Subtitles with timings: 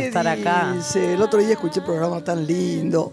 [0.00, 0.72] ¿Qué estar acá.
[0.76, 1.14] dice?
[1.14, 3.12] El otro día escuché el programa tan lindo.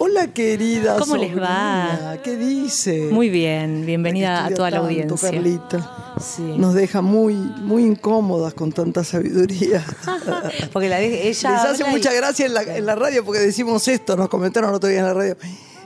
[0.00, 0.96] Hola, querida.
[0.96, 2.18] ¿Cómo les va?
[2.22, 3.08] ¿Qué dice?
[3.10, 5.30] Muy bien, bienvenida a toda la audiencia.
[5.32, 6.14] Carlita.
[6.20, 6.42] Sí.
[6.56, 9.84] Nos deja muy, muy incómodas con tanta sabiduría.
[10.72, 13.40] Porque la de- ella Les hace y- mucha gracia en la, en la radio porque
[13.40, 15.36] decimos esto, nos comentaron el otro día en la radio.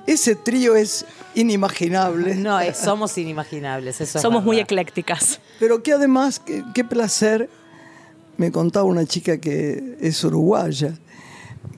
[0.06, 2.34] Ese trío es inimaginable.
[2.36, 4.00] No, es- somos inimaginables.
[4.00, 5.40] Eso es Somos muy eclécticas.
[5.58, 7.48] Pero que además, qué, qué placer,
[8.36, 10.98] me contaba una chica que es uruguaya,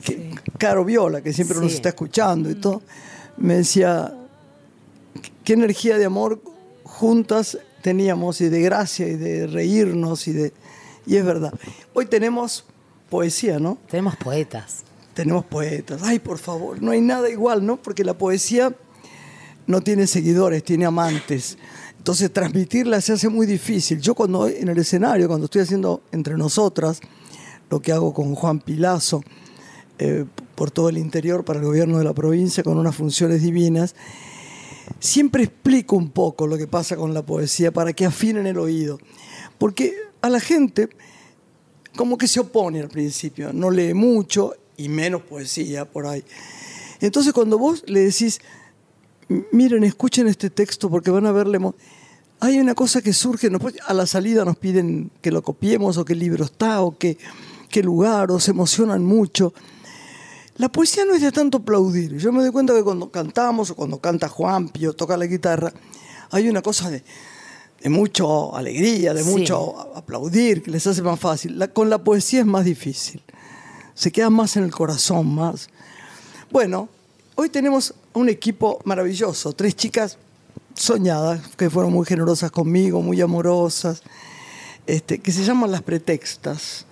[0.05, 2.83] que, Caro Viola, que siempre nos está escuchando y todo,
[3.37, 4.15] me decía,
[5.45, 6.41] qué energía de amor
[6.85, 10.53] juntas teníamos y de gracia y de reírnos y de...
[11.07, 11.53] Y es verdad.
[11.93, 12.65] Hoy tenemos
[13.11, 13.77] poesía, ¿no?
[13.91, 14.85] Tenemos poetas.
[15.13, 16.03] Tenemos poetas.
[16.03, 17.77] Ay, por favor, no hay nada igual, ¿no?
[17.77, 18.75] Porque la poesía
[19.67, 21.59] no tiene seguidores, tiene amantes.
[22.05, 23.99] Entonces transmitirla se hace muy difícil.
[23.99, 27.01] Yo cuando en el escenario, cuando estoy haciendo entre nosotras,
[27.71, 29.23] lo que hago con Juan Pilazo,
[29.99, 33.95] eh, por todo el interior para el gobierno de la provincia, con unas funciones divinas,
[35.01, 38.99] siempre explico un poco lo que pasa con la poesía para que afinen el oído.
[39.57, 40.91] Porque a la gente
[41.97, 46.23] como que se opone al principio, no lee mucho y menos poesía por ahí.
[47.01, 48.64] Entonces cuando vos le decís, "M-
[49.53, 51.59] miren, escuchen este texto porque van a verle...
[51.59, 51.75] mo-",
[52.41, 53.51] Hay una cosa que surge,
[53.87, 57.17] a la salida nos piden que lo copiemos o qué libro está o qué,
[57.71, 59.53] qué lugar o se emocionan mucho.
[60.57, 62.17] La poesía no es de tanto aplaudir.
[62.17, 65.73] Yo me doy cuenta que cuando cantamos o cuando canta Juan Pío, toca la guitarra,
[66.31, 67.03] hay una cosa de,
[67.83, 69.31] de mucho alegría, de Sí.
[69.31, 71.59] mucho aplaudir, que les hace más fácil.
[71.59, 73.23] La- con la poesía es más difícil.
[73.95, 75.69] Se queda más en el corazón, más.
[76.53, 76.89] Bueno,
[77.35, 80.19] hoy tenemos un equipo maravilloso, tres chicas
[80.75, 84.03] soñadas, que fueron muy generosas conmigo, muy amorosas,
[84.87, 86.87] este, que se llaman las pretextas.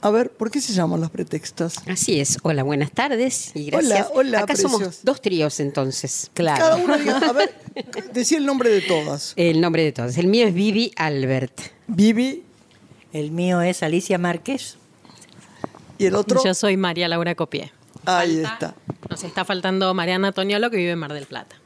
[0.00, 1.76] A ver, ¿por qué se llaman las pretextas?
[1.86, 2.38] Así es.
[2.42, 4.08] Hola, buenas tardes y gracias.
[4.12, 6.28] Hola, hola, Acá somos dos tríos entonces.
[6.34, 6.58] Claro.
[6.60, 7.54] Cada uno diga, a ver,
[8.12, 9.32] decía el nombre de todas.
[9.36, 10.18] El nombre de todos.
[10.18, 11.56] El mío es Vivi Albert.
[11.86, 12.42] Vivi
[13.12, 14.76] El mío es Alicia Márquez.
[15.98, 16.42] y el otro.
[16.44, 17.70] Yo soy María Laura Copié.
[18.06, 18.74] Ahí Falta- está.
[19.10, 21.56] Nos está faltando Mariana Toñolo, que vive en Mar del Plata.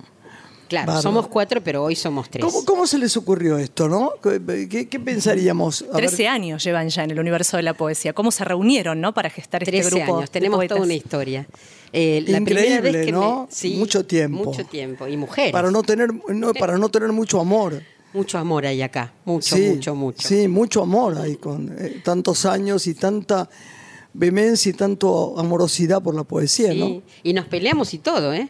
[0.68, 1.02] Claro, Bárbaro.
[1.02, 2.44] somos cuatro, pero hoy somos tres.
[2.44, 4.10] ¿Cómo, cómo se les ocurrió esto, no?
[4.20, 5.84] ¿Qué, qué- qué pensaríamos?
[5.94, 8.12] 13 años llevan ya en el universo de la poesía.
[8.14, 9.14] ¿Cómo se reunieron, no?
[9.14, 10.16] Para gestar este 13 grupo.
[10.16, 10.30] años.
[10.32, 10.74] Tenemos poetas?
[10.74, 11.46] toda una historia.
[11.92, 13.46] Eh, la Increíble, primera vez que ¿no?
[13.48, 14.44] me- sí, Mucho tiempo.
[14.44, 15.06] Mucho tiempo.
[15.06, 15.52] Y mujeres.
[15.52, 17.80] para no tener, no, para no tener mucho amor.
[18.12, 19.12] Mucho amor hay acá.
[19.24, 20.26] Mucho, sí, mucho, mucho.
[20.26, 23.48] Sí, mucho amor hay con eh, tantos años y tanta
[24.16, 27.02] vehemencia y tanto amorosidad por la poesía, Sí, ¿no?
[27.22, 28.48] Y nos peleamos y todo, ¿eh?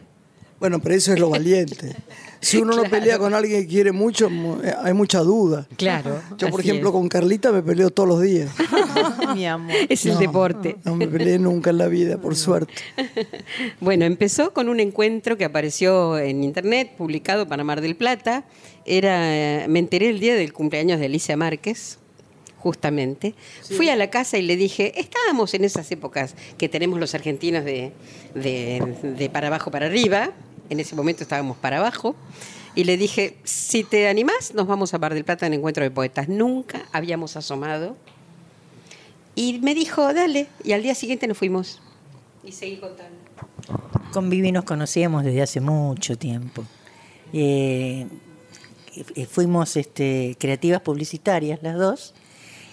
[0.59, 1.95] Bueno, pero eso es lo valiente.
[2.39, 5.67] Si uno no pelea con alguien que quiere mucho, mu- eh, hay mucha duda.
[5.77, 6.19] Claro.
[6.39, 6.93] Yo, por ejemplo, es.
[6.93, 8.49] con Carlita me peleo todos los días.
[9.35, 9.75] Mi amor.
[9.87, 10.77] Es el No, deporte.
[10.83, 12.73] No me peleé nunca en la vida, por suerte.
[13.79, 18.45] Bueno, empezó con un encuentro que apareció en internet, publicado para Mar del Plata.
[18.85, 21.99] Era, eh, me enteré el día del cumpleaños de Alicia Márquez,
[22.59, 23.35] justamente.
[23.75, 27.63] Fui a la casa y le dije, estábamos en esas épocas que tenemos los argentinos
[27.65, 27.91] de,
[28.35, 30.31] de- de para abajo para arriba.
[30.69, 32.15] En ese momento estábamos para abajo.
[32.75, 35.89] Y le dije, si te animás, nos vamos a Mar del Plata en encuentro de
[35.91, 36.27] poetas.
[36.29, 37.95] Nunca habíamos asomado.
[39.35, 40.47] Y me dijo, dale.
[40.63, 41.79] Y al día siguiente nos fuimos.
[42.43, 43.15] Y seguí contando.
[44.11, 46.63] Con Vivi nos conocíamos desde hace mucho tiempo.
[47.33, 48.07] Eh,
[49.15, 52.13] eh, fuimos este, creativas publicitarias las dos.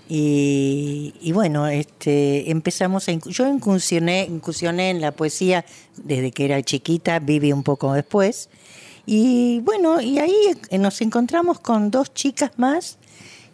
[0.09, 3.13] Y, y bueno, este, empezamos a...
[3.13, 5.65] Yo incursioné, incursioné en la poesía
[5.97, 8.49] desde que era chiquita, Vivi un poco después.
[9.07, 10.35] Y bueno, y ahí
[10.71, 12.99] eh, nos encontramos con dos chicas más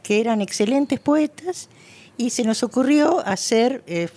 [0.03, 1.69] que eran excelentes poetas
[2.17, 4.09] y se nos ocurrió hacer eh,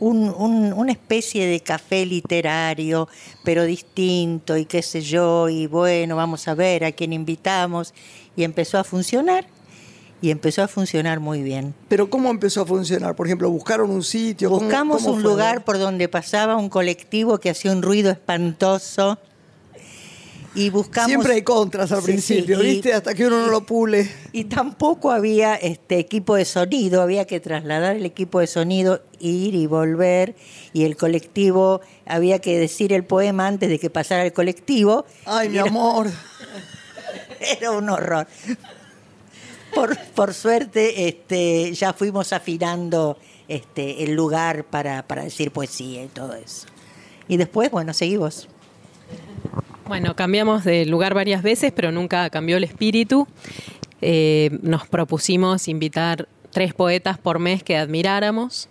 [0.00, 3.08] un- un- una especie de café literario,
[3.44, 7.94] pero distinto y qué sé yo, y bueno, vamos a ver a quién invitamos.
[8.36, 9.46] Y empezó a funcionar,
[10.24, 11.74] y empezó a funcionar muy bien.
[11.88, 13.14] Pero ¿cómo empezó a funcionar?
[13.14, 14.48] Por ejemplo, ¿buscaron un sitio?
[14.48, 19.18] ¿Cómo- Buscamos cómo un lugar por donde pasaba un colectivo que hacía un ruido espantoso.
[20.54, 21.08] Y buscamos.
[21.08, 22.94] Siempre hay contras al Sí, principio, sí, y- ¿viste?
[22.94, 24.08] Hasta que uno no lo pule.
[24.32, 29.54] Y tampoco había este equipo de sonido, había que trasladar el equipo de sonido, ir
[29.56, 30.36] y volver,
[30.72, 35.04] y el colectivo, había que decir el poema antes de que pasara el colectivo.
[35.26, 36.06] Ay, mi Era- amor.
[37.60, 38.26] Era un horror.
[39.74, 43.18] Por, por suerte este, ya fuimos afinando
[43.48, 46.66] este, el lugar para, para decir poesía y todo eso.
[47.28, 48.48] Y después, bueno, seguimos.
[49.86, 53.26] Bueno, cambiamos de lugar varias veces, pero nunca cambió el espíritu.
[54.00, 58.68] Eh, nos propusimos invitar tres poetas por mes que admiráramos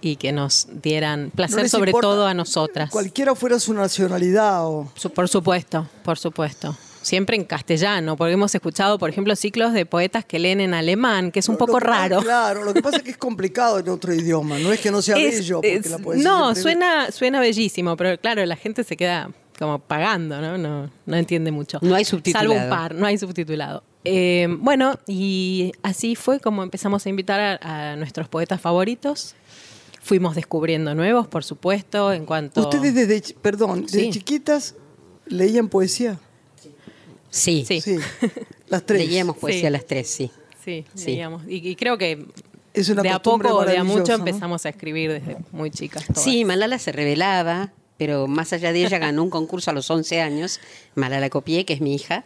[0.00, 2.90] y que nos dieran placer sobre todo a nosotras.
[2.90, 4.92] Cualquiera fuera su nacionalidad o...
[5.14, 6.76] Por supuesto, por supuesto.
[7.06, 11.30] Siempre en castellano, porque hemos escuchado, por ejemplo, ciclos de poetas que leen en alemán,
[11.30, 12.20] que es un Lo- poco lo que pasa- raro.
[12.22, 15.00] Claro, lo que pasa es que es complicado en otro idioma, no es que no
[15.00, 15.56] sea Es- bello.
[15.58, 19.30] Porque es- la poesía no, siempre- suena, suena bellísimo, pero claro, la gente se queda
[19.56, 20.58] como pagando, ¿no?
[20.58, 21.78] No, no entiende mucho.
[21.80, 22.48] No hay subtitulado.
[22.50, 23.84] Salvo un par, no hay subtitulado.
[24.04, 29.36] Eh, bueno, y así fue como empezamos a invitar a, a nuestros poetas favoritos.
[30.02, 32.62] Fuimos descubriendo nuevos, por supuesto, en cuanto...
[32.62, 34.10] Ustedes desde, perdón, desde Sí.
[34.10, 34.74] chiquitas
[35.26, 36.18] leían poesía.
[37.36, 37.80] Sí, Sí.
[37.80, 37.96] Sí,
[38.68, 39.06] las tres.
[39.06, 39.66] leíamos poesía Sí.
[39.66, 40.30] a las tres, sí.
[40.64, 41.06] Sí, Sí.
[41.12, 41.42] leíamos.
[41.48, 42.24] Y, y creo que
[42.74, 46.04] Es una de a poco o de a mucho empezamos a escribir desde muy chicas.
[46.06, 46.22] todas.
[46.22, 50.20] Sí, Malala se revelaba, pero más allá de ella ganó un concurso a los 11
[50.20, 50.60] años,
[50.94, 52.24] Malala Copié, que es mi hija,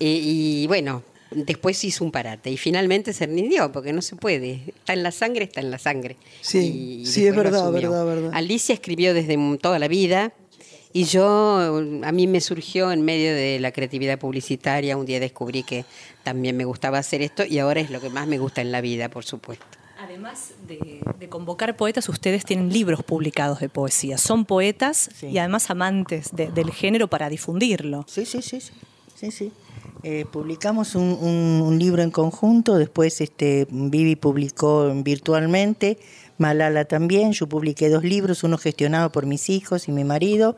[0.00, 4.62] eh, y bueno, después hizo un parate y finalmente se rindió, porque no se puede,
[4.68, 6.16] está en la sangre, está en la sangre.
[6.40, 8.30] Sí, Y sí, es verdad, verdad, verdad.
[8.32, 10.32] Alicia escribió desde toda la vida.
[10.92, 15.62] Y yo, a mí me surgió en medio de la creatividad publicitaria, un día descubrí
[15.62, 15.84] que
[16.22, 18.80] también me gustaba hacer esto y ahora es lo que más me gusta en la
[18.80, 19.64] vida, por supuesto.
[19.98, 24.18] Además de, de convocar poetas, ustedes tienen libros publicados de poesía.
[24.18, 25.28] Son poetas Sí.
[25.28, 28.04] y además amantes de- del género para difundirlo.
[28.08, 28.72] Sí, sí, sí, sí.
[29.14, 29.52] sí, sí.
[30.02, 35.98] Eh, publicamos un, un- un libro en conjunto, después este, Vivi publicó virtualmente,
[36.42, 40.56] Malala también, yo publiqué dos libros, uno gestionado por mis hijos y mi marido,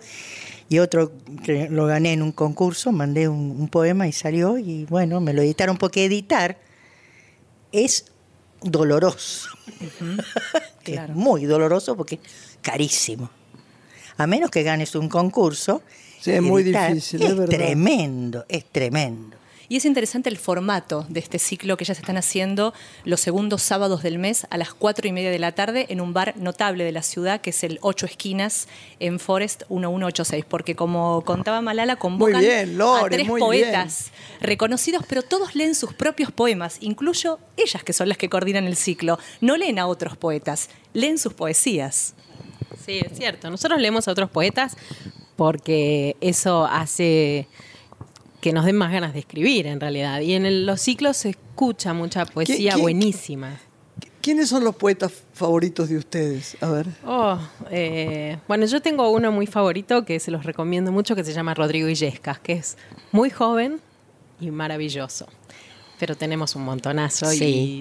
[0.68, 1.12] y otro
[1.44, 5.32] que lo gané en un concurso, mandé un, un poema y salió, y bueno, me
[5.32, 6.58] lo editaron porque editar
[7.70, 8.06] es
[8.62, 9.50] doloroso.
[10.82, 11.12] claro.
[11.12, 13.30] Es muy doloroso porque es carísimo.
[14.16, 15.82] A menos que ganes un concurso.
[16.20, 17.56] Sí, es muy difícil, es verdad.
[17.56, 19.36] tremendo, es tremendo.
[19.68, 22.74] Y es interesante el formato de este ciclo que ya se están haciendo
[23.04, 26.12] los segundos sábados del mes a las cuatro y media de la tarde en un
[26.12, 28.68] bar notable de la ciudad que es el Ocho Esquinas
[29.00, 30.44] en Forest 1186.
[30.48, 35.74] Porque como contaba Malala, convocan Muy bien, Lore, a tres poetas reconocidos, pero todos leen
[35.74, 39.18] sus propios poemas, incluyo ellas que son las que coordinan el ciclo.
[39.40, 42.14] No leen a otros poetas, leen sus poesías.
[42.84, 43.50] Sí, es cierto.
[43.50, 44.76] Nosotros leemos a otros poetas
[45.36, 47.48] porque eso hace
[48.44, 50.20] que nos den más ganas de escribir, en realidad.
[50.20, 53.58] Y en el- los ciclos se escucha mucha poesía quién- buenísima.
[54.20, 56.54] ¿Quiénes son los poetas favoritos de ustedes?
[56.60, 56.86] A ver.
[57.06, 57.38] Oh,
[57.70, 61.54] eh, bueno, yo tengo uno muy favorito que se los recomiendo mucho, que se llama
[61.54, 62.76] Rodrigo Illescas, que es
[63.12, 63.80] muy joven
[64.42, 65.26] y maravilloso.
[65.98, 67.38] Pero tenemos un montonazo y-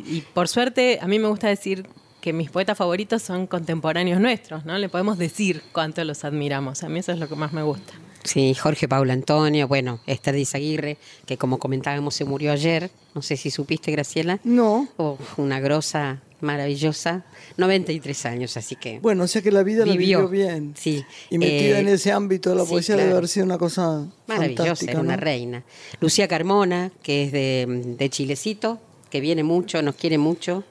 [0.08, 1.88] y, por suerte a mí me gusta decir
[2.22, 4.78] que mis poetas favoritos son contemporáneos nuestros, ¿no?
[4.78, 6.84] Le podemos decir cuánto los admiramos.
[6.84, 7.94] A mí eso es lo que más me gusta.
[8.24, 13.38] Sí, Jorge Paulo Antonio, bueno, Esther Aguirre, que como comentábamos se murió ayer, no sé
[13.38, 14.40] si supiste, Graciela.
[14.44, 14.88] No.
[14.98, 17.24] Oh, una grosa maravillosa,
[17.58, 19.00] 93 años, así que...
[19.00, 20.28] Bueno, o sea que la vida la Vivió.
[20.28, 20.74] vivió bien.
[20.78, 21.04] Sí.
[21.30, 23.08] Y metida Eh, en ese ámbito de la sí, poesía claro.
[23.08, 25.64] debe haber sido una cosa Maravillosa, era una reina.
[26.02, 27.66] Lucía Carmona, que es de,
[27.98, 30.64] de Chilecito, que viene mucho, nos quiere mucho,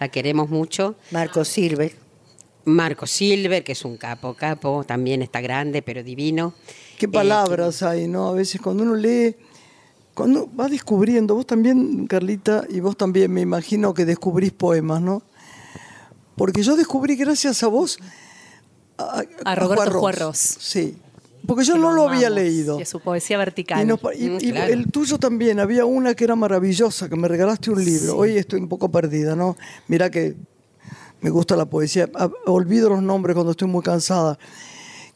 [0.00, 0.96] la queremos mucho.
[1.12, 1.92] Marco Silver.
[2.64, 6.54] Marco Silver, que es un capo, capo, también está grande, pero divino.
[7.00, 8.28] Qué Eh, palabras hay, ¿no?
[8.28, 9.34] A veces cuando uno lee,
[10.12, 15.22] cuando va descubriendo, vos también, Carlita, y vos también me imagino que descubrís poemas, ¿no?
[16.36, 17.98] Porque yo descubrí gracias a vos
[18.98, 20.36] a, A Roberto Juarros.
[20.36, 20.98] Sí.
[21.46, 22.78] Porque yo no lo había leído.
[22.78, 23.80] Y a su poesía vertical.
[24.14, 24.70] Y, Mm, y claro.
[24.74, 28.18] el tuyo también, había una que era maravillosa, que me regalaste un libro.
[28.18, 29.56] Hoy estoy un poco perdida, ¿no?
[29.88, 30.36] Mira que
[31.22, 32.10] me gusta la poesía.
[32.14, 34.38] Ah, Olvido los nombres cuando estoy muy cansada.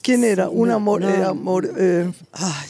[0.05, 0.49] ¿Quién era?
[0.51, 1.09] Una amor, no.
[1.09, 2.69] era amor- eh, ay,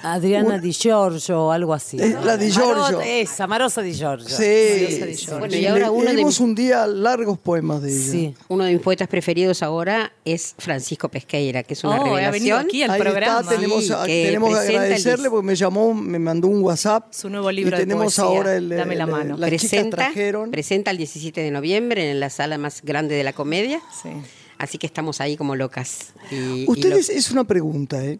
[0.00, 1.96] Adriana Un- Di Giorgio o algo así.
[2.00, 2.76] Eh, la Di Giorgio.
[2.76, 4.28] Marota- esa, Marosa Di Giorgio.
[4.28, 5.26] sí.
[5.36, 8.10] Bueno, y ahora le- uno de leímos mis- un día largos poemas de ella.
[8.12, 8.34] Sí.
[8.46, 12.32] Uno de mis poetas preferidos ahora es Francisco Pesqueira, que es una Oh, ha revelación.
[12.32, 13.40] venido aquí al Ahí programa.
[13.40, 16.46] está, tenemos, Sí, a- que tenemos que presenta el agradecerle porque me llamó, me mandó
[16.46, 17.12] un WhatsApp.
[17.12, 19.34] Su nuevo libro y de tenemos ahora el, Dame la el- mano.
[19.34, 20.50] Chicas presenta, trajeron.
[20.52, 23.82] presenta el 17 de noviembre en la sala más grande de la comedia.
[24.00, 24.10] Sí.
[24.58, 26.12] Así que estamos ahí como locas.
[26.30, 28.18] Y- y Ustedes, lo- es una pregunta, ¿eh?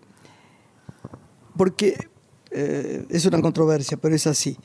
[1.57, 1.97] Porque
[2.50, 4.57] eh, es una controversia, pero es así.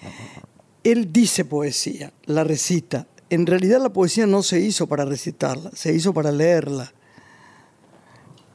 [0.84, 3.08] Él dice poesía, la recita.
[3.30, 6.94] En realidad la poesía no se hizo para recitarla, se hizo para leerla.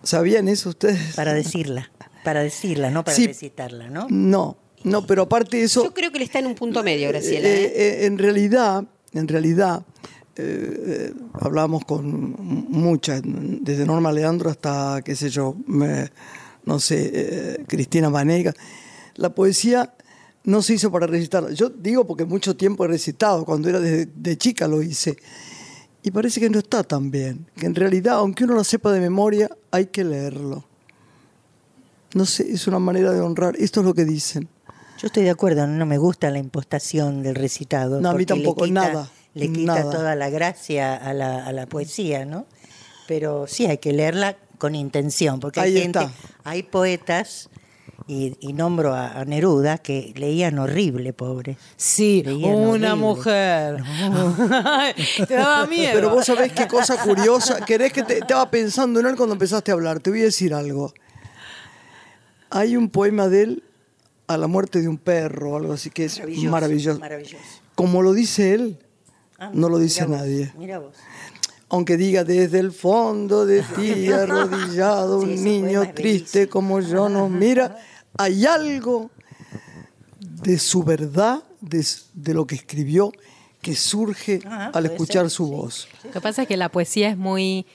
[0.02, 1.14] ¿Sabían eso ustedes?
[1.16, 1.90] Para decirla.
[2.24, 3.26] Para decirla, no para Sí.
[3.26, 4.06] recitarla, ¿no?
[4.10, 7.08] No, No, pero aparte de eso, Yo creo que él está en un punto medio,
[7.08, 7.48] Graciela.
[7.48, 7.72] eh, ¿eh?
[7.74, 9.84] eh, en realidad, en realidad,
[10.38, 12.34] eh, eh, hablábamos con
[12.70, 16.10] muchas, desde Norma Leandro hasta, qué sé yo, me-
[16.64, 18.54] no sé, eh, Cristina Vanega.
[19.16, 19.94] La poesía
[20.44, 21.50] no se hizo para recitar.
[21.52, 25.16] Yo digo porque mucho tiempo he recitado, cuando era de, de chica lo hice.
[26.02, 29.00] Y parece que no está tan bien, que en realidad, aunque uno lo sepa de
[29.00, 30.64] memoria, hay que leerlo.
[32.14, 33.56] No sé, es una manera de honrar.
[33.58, 34.48] Esto es lo que dicen.
[34.98, 38.00] Yo estoy de acuerdo, no me gusta la impostación del recitado.
[38.00, 39.90] No, a mí tampoco, quita- nada, Le quita nada.
[39.90, 42.46] toda la gracia a la, a la poesía, ¿no?
[43.06, 46.12] Pero sí hay que leerla con intención, porque hay Ahí gente, está.
[46.44, 47.48] hay poetas,
[48.06, 51.58] y, y nombro a, a Neruda, que leían horrible, pobre.
[51.76, 52.96] Sí, Leían una horrible.
[52.96, 53.76] mujer.
[55.28, 55.90] Te daba miedo.
[55.92, 57.60] Pero vos sabés qué cosa curiosa.
[57.66, 60.00] Querés que te estaba pensando en él cuando empezaste a hablar.
[60.00, 60.94] Te voy a decir algo.
[62.50, 63.62] Hay un poema de él
[64.26, 66.98] a la muerte de un perro o algo así que es maravilloso.
[67.00, 67.36] Maravilloso.
[67.74, 68.78] Como lo dice él,
[69.38, 70.52] Ah, no lo dice mira vos, nadie.
[70.58, 70.96] Mira vos.
[71.70, 77.30] Aunque diga desde el fondo de ti arrodillado Sí, un niño triste como yo nos
[77.30, 77.76] mira,
[78.16, 79.10] hay algo
[80.20, 83.12] de su verdad, de, de lo que escribió,
[83.60, 85.50] que surge Ah, al escuchar ser, su sí.
[85.52, 85.88] voz.
[86.04, 87.66] Lo que pasa es que la poesía es muy,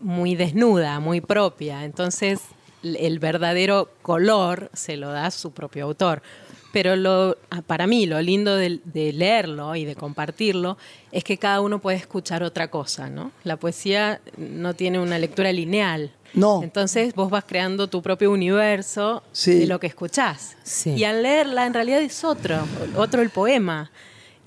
[0.00, 2.40] muy desnuda, muy propia, entonces
[2.82, 6.22] el verdadero color se lo da su propio autor.
[6.76, 10.76] Pero lo, ah, para mí lo lindo de, de leerlo y de compartirlo
[11.10, 13.32] es que cada uno puede escuchar otra cosa, ¿no?
[13.44, 16.10] La poesía no tiene una lectura lineal.
[16.34, 16.62] No.
[16.62, 19.54] Entonces vos vas creando tu propio universo Sí.
[19.60, 20.58] de lo que escuchás.
[20.64, 20.90] Sí.
[20.90, 22.58] Y al leerla en realidad es otro,
[22.94, 23.90] otro el poema.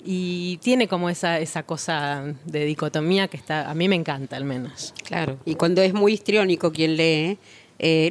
[0.04, 4.44] Y tiene como esa, esa cosa de dicotomía que está, a mí me encanta al
[4.44, 4.94] menos.
[5.04, 5.36] Claro.
[5.44, 7.38] Y cuando es muy histriónico quien lee, eh,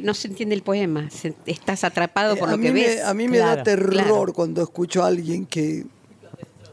[0.02, 1.08] no se entiende el poema.
[1.10, 3.04] se- estás atrapado por Eh, a lo que me, ves.
[3.04, 4.32] a mí me da terror claro.
[4.32, 5.86] cuando escucho a alguien que,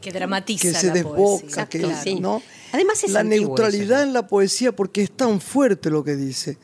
[0.00, 1.66] Que dramatiza que se la desboca, poesía.
[1.68, 2.20] que, sí.
[2.20, 2.42] ¿no?
[2.72, 4.08] Además es la neutralidad eso, ¿no?
[4.08, 6.58] en la poesía porque es tan fuerte lo que dice.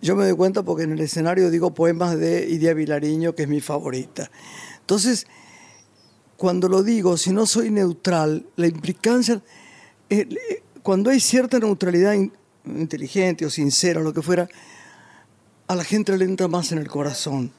[0.00, 3.48] Yo me doy cuenta porque en el escenario digo poemas de Idia Vilariño, que es
[3.48, 4.30] mi favorita.
[4.80, 5.26] Entonces,
[6.36, 9.40] cuando lo digo, si no soy neutral, la implicancia,
[10.10, 12.32] eh, eh, cuando hay cierta neutralidad in-
[12.66, 14.48] inteligente o sincera o lo que fuera,
[15.68, 17.52] a la gente le entra más en el corazón.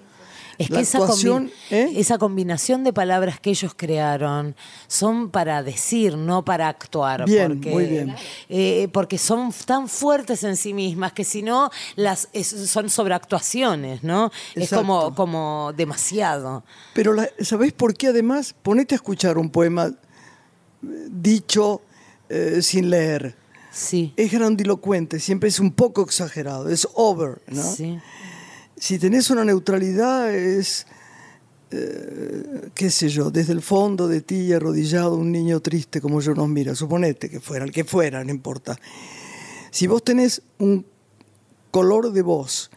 [0.60, 1.94] Es que esa, combi- ¿eh?
[1.96, 4.56] esa combinación de palabras que ellos crearon
[4.88, 7.26] son para decir, no para actuar.
[7.26, 8.16] Bien, porque, muy bien.
[8.50, 14.04] eh, porque son tan fuertes en sí mismas que si no, las es- son sobreactuaciones,
[14.04, 14.32] ¿no?
[14.54, 16.64] Es como, como demasiado.
[16.94, 18.54] Pero la- ¿sabés por qué además?
[18.62, 19.96] Ponete a escuchar un poema eh,
[21.10, 21.82] dicho
[22.30, 23.36] eh, sin leer.
[23.74, 24.14] Sí.
[24.16, 27.64] Es grandilocuente, siempre es un poco exagerado, es over, ¿no?
[27.64, 28.00] Sí.
[28.78, 30.86] Si tenés una neutralidad es,
[31.72, 36.36] eh, qué sé yo, desde el fondo de ti arrodillado un niño triste como yo
[36.36, 38.78] nos mira, suponete que fuera, el que fuera, no importa.
[39.72, 40.86] Si vos tenés un
[41.72, 42.70] color de voz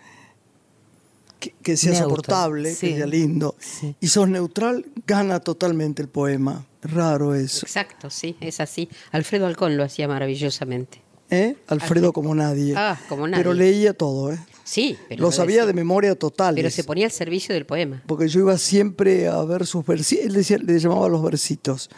[1.38, 2.88] que, que sea Neutro, soportable, sí.
[2.88, 3.54] que sea lindo,
[4.00, 6.64] y sos neutral, gana totalmente el poema.
[6.86, 7.64] Raro eso.
[7.66, 8.88] Exacto, sí, es así.
[9.12, 11.02] Alfredo Alcón lo hacía maravillosamente.
[11.28, 11.56] ¿Eh?
[11.66, 12.74] Alfredo como nadie.
[12.76, 13.42] Ah, como nadie.
[13.42, 14.38] Pero leía todo, ¿eh?
[14.62, 16.54] Sí, pero Lo sabía de memoria total.
[16.54, 18.02] Pero se ponía al servicio del poema.
[18.06, 20.24] Porque yo iba siempre a ver sus versitos.
[20.26, 21.90] Él decía- le llamaba los versitos.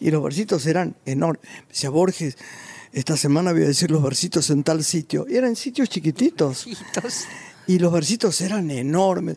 [0.00, 1.42] Y los versitos eran enormes.
[1.44, 2.36] Me Decía Borges,
[2.92, 5.26] esta semana voy a decir los versitos en tal sitio.
[5.28, 6.66] Y eran sitios chiquititos.
[7.66, 9.36] Y los versitos eran enormes.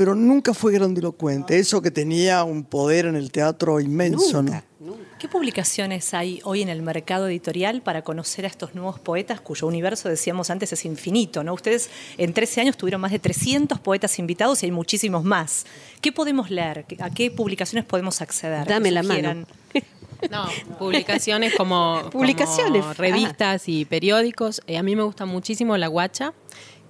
[0.00, 1.58] Pero nunca fue grandilocuente.
[1.58, 4.96] Eso que tenía un poder en el teatro inmenso, Nunca, ¿no?
[5.18, 9.66] ¿Qué publicaciones hay hoy en el mercado editorial para conocer a estos nuevos poetas cuyo
[9.66, 11.44] universo, decíamos antes, es infinito?
[11.44, 11.52] ¿no?
[11.52, 15.66] Ustedes en 13 años tuvieron más de 300 poetas invitados y hay muchísimos más.
[16.00, 16.86] ¿Qué podemos leer?
[17.00, 18.66] ¿A qué publicaciones podemos acceder?
[18.66, 19.44] Dame la mano.
[20.30, 20.46] No,
[20.78, 24.60] publicaciones como, Publicaciones, como revistas y periódicos.
[24.66, 26.34] Eh, a mí me gusta muchísimo La Guacha,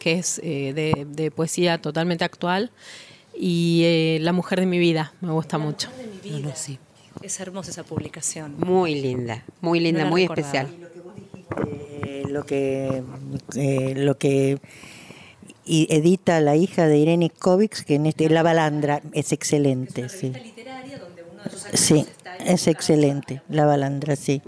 [0.00, 2.72] que es eh, de, de poesía totalmente actual.
[3.38, 5.88] Y eh, La Mujer de mi vida, me gusta mucho.
[6.24, 6.78] No, no, sí.
[7.22, 8.56] Es hermosa esa publicación.
[8.58, 10.48] Muy linda, muy linda, No la muy recordaba.
[10.48, 10.90] especial.
[12.04, 13.02] Eh, lo que
[13.56, 14.58] eh, lo que
[15.64, 20.32] y edita la hija de Irene Kovics, que en este La Balandra es excelente, sí.
[21.74, 22.06] Sí,
[22.44, 24.42] es excelente, La Balandra, sí.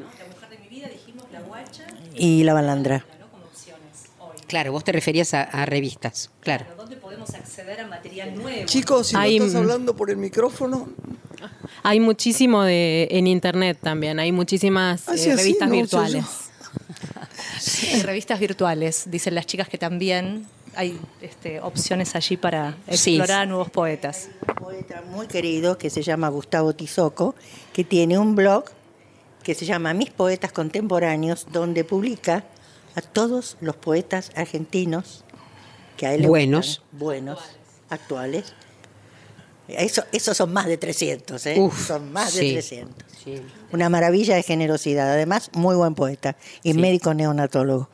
[2.17, 3.05] Y La Balandra.
[4.53, 6.67] Claro, vos te referías a, a revistas, claro.
[6.77, 8.67] ¿Dónde podemos acceder a material nuevo?
[8.67, 10.91] Chicos, si Hay- no estás hablando por el micrófono,
[11.83, 16.25] Hay muchísimo de, en internet también, hay muchísimas Ah, eh, sí, revistas no, virtuales.
[17.95, 23.17] Y revistas virtuales, dicen las chicas que también hay este, opciones allí para Sí.
[23.17, 24.29] explorar a nuevos poetas.
[24.47, 27.35] Un poeta muy querido que se llama Gustavo Tizoco,
[27.73, 28.65] que tiene un blog
[29.43, 32.45] que se llama Mis Poetas Contemporáneos, donde publica
[32.95, 35.25] a todos los poetas argentinos
[35.97, 36.81] que a él le Buenos.
[36.81, 37.39] gustan, buenos,
[37.91, 38.55] actuales.
[39.69, 41.61] Eso, esos son más de 300, ¿eh?
[41.61, 42.53] Uf, son más de sí.
[42.53, 43.05] 300.
[43.73, 45.11] Una maravilla de generosidad.
[45.13, 47.89] Además, muy buen poeta y médico neonatólogo.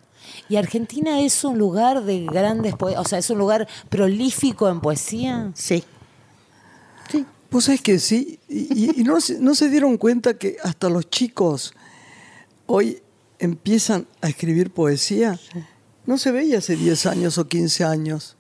[0.48, 3.04] ¿Y Argentina es un lugar de grandes poetas?
[3.04, 5.50] O sea, ¿es un lugar prolífico en poesía?
[5.54, 5.84] Sí.
[7.50, 8.58] Pues sabés que sí, y,
[8.90, 11.72] y- y no, se, no se dieron cuenta que hasta los chicos
[12.66, 13.00] hoy
[13.38, 15.38] empiezan a escribir poesía.
[16.06, 18.36] No se veía hace 10 años o 15 años.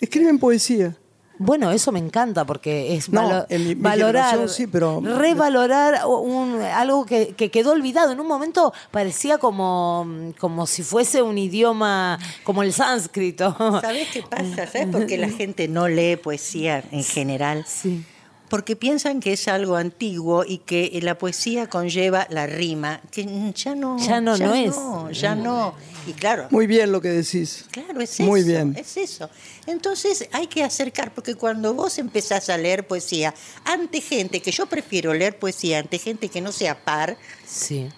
[0.00, 0.96] Escriben poesía.
[1.40, 6.04] Bueno, eso me encanta porque es No, valo- en mi- mi valorar, sí, pero- revalorar
[6.06, 8.10] un- algo que, que quedó olvidado.
[8.10, 13.54] En un momento parecía como, como si fuese un idioma como el sánscrito.
[13.80, 14.66] ¿Sabes qué pasa?
[14.66, 17.64] ¿Sabes por qué la gente no lee poesía en general?
[17.68, 18.04] Sí.
[18.48, 23.74] Porque piensan que es algo antiguo y que la poesía conlleva la rima, que ya
[23.74, 23.98] no.
[23.98, 24.74] Ya no, no es.
[24.74, 25.74] No, ya no.
[26.06, 27.66] Y claro, Muy bien lo que decís.
[27.70, 28.48] claro, es Muy eso.
[28.48, 28.74] bien.
[28.78, 29.28] Es eso.
[29.66, 34.64] Entonces hay que acercar, porque cuando vos empezás a leer poesía ante gente, que yo
[34.66, 37.88] prefiero leer poesía ante gente que no sea par, Sí.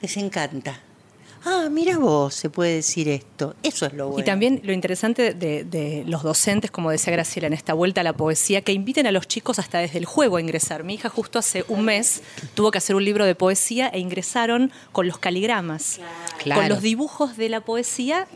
[0.00, 0.80] les encanta.
[1.44, 3.54] Ah, mira vos, se puede decir esto.
[3.62, 4.20] Eso es lo bueno.
[4.20, 8.04] Y también lo interesante de, de los docentes, como decía Graciela, en esta vuelta a
[8.04, 10.84] la poesía, que inviten a los chicos hasta desde el juego a ingresar.
[10.84, 12.22] Mi hija justo hace un mes
[12.54, 16.00] tuvo que hacer un libro de poesía e ingresaron con los caligramas,
[16.42, 16.60] Claro.
[16.62, 18.26] con los dibujos de la poesía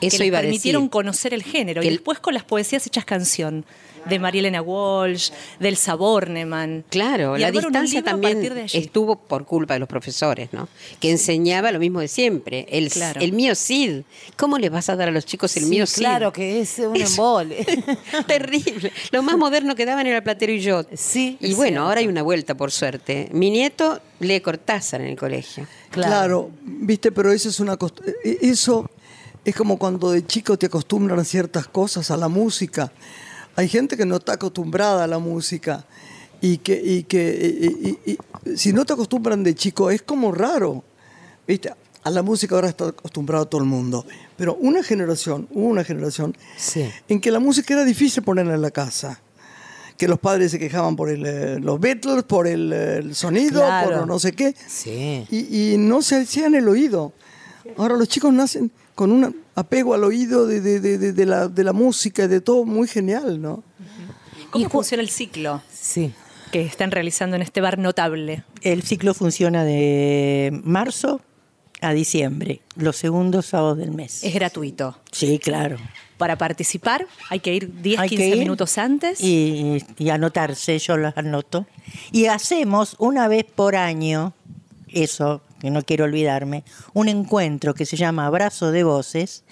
[0.00, 0.90] que Eso les iba a permitieron decir.
[0.90, 1.80] conocer el género.
[1.80, 3.64] Que y el- después con las poesías hechas canción.
[4.08, 6.84] De María Elena Walsh, del Saborneman.
[6.90, 10.68] Claro, Y la distancia también estuvo por culpa de los profesores, ¿no?
[11.00, 12.66] Que enseñaba lo mismo de siempre.
[12.70, 13.20] El, Claro.
[13.20, 14.02] el mío Cid.
[14.36, 16.02] ¿Cómo le vas a dar a los chicos el Sí, mío Cid?
[16.02, 17.66] Claro, que es un Eso- embole.
[18.26, 18.92] Terrible.
[19.10, 20.84] Lo más moderno que daban era Platero y yo.
[20.94, 21.82] Sí, Y bueno, cierto.
[21.82, 23.28] ahora hay una vuelta, por suerte.
[23.32, 25.66] Mi nieto lee Cortázar en el colegio.
[25.90, 26.50] Claro.
[26.62, 28.88] viste, pero eso es una cost- eh, eso
[29.44, 32.92] es como cuando de chico te acostumbran a ciertas cosas, a la música.
[33.56, 35.84] Hay gente que no está acostumbrada a la música
[36.40, 40.30] y que, y que y- y- y- si no te acostumbran de chico es como
[40.32, 40.84] raro.
[41.48, 41.72] ¿Viste?
[42.04, 44.04] A la música ahora está acostumbrado todo el mundo.
[44.36, 46.88] Pero una generación, hubo una generación Sí.
[47.08, 49.20] en que la música era difícil ponerla en la casa.
[49.96, 53.60] Que los padres se quejaban por el, eh, los Beatles, por el, eh, el sonido,
[53.62, 53.98] Claro.
[54.00, 55.26] por no sé qué Sí.
[55.30, 57.12] y, no se hacían el oído.
[57.78, 61.48] Ahora los chicos nacen con un apego al oído de, de- de- de- de la,
[61.48, 63.64] de la música y de todo muy genial, ¿no?
[64.50, 66.12] ¿Cómo Y funciona el ciclo Sí.
[66.52, 68.44] que están realizando en este bar notable?
[68.62, 71.20] El ciclo funciona de marzo
[71.80, 74.22] a diciembre, los segundos sábados del mes.
[74.24, 74.96] Es gratuito.
[75.12, 75.76] Sí, claro.
[76.16, 79.20] Para participar hay que ir 10, Hay que 15 ir minutos antes.
[79.20, 81.66] Y, y anotarse, yo los anoto.
[82.12, 84.32] Y hacemos una vez por año,
[84.88, 86.62] eso, que no quiero olvidarme,
[86.94, 89.42] un encuentro que se llama Abrazo de Voces,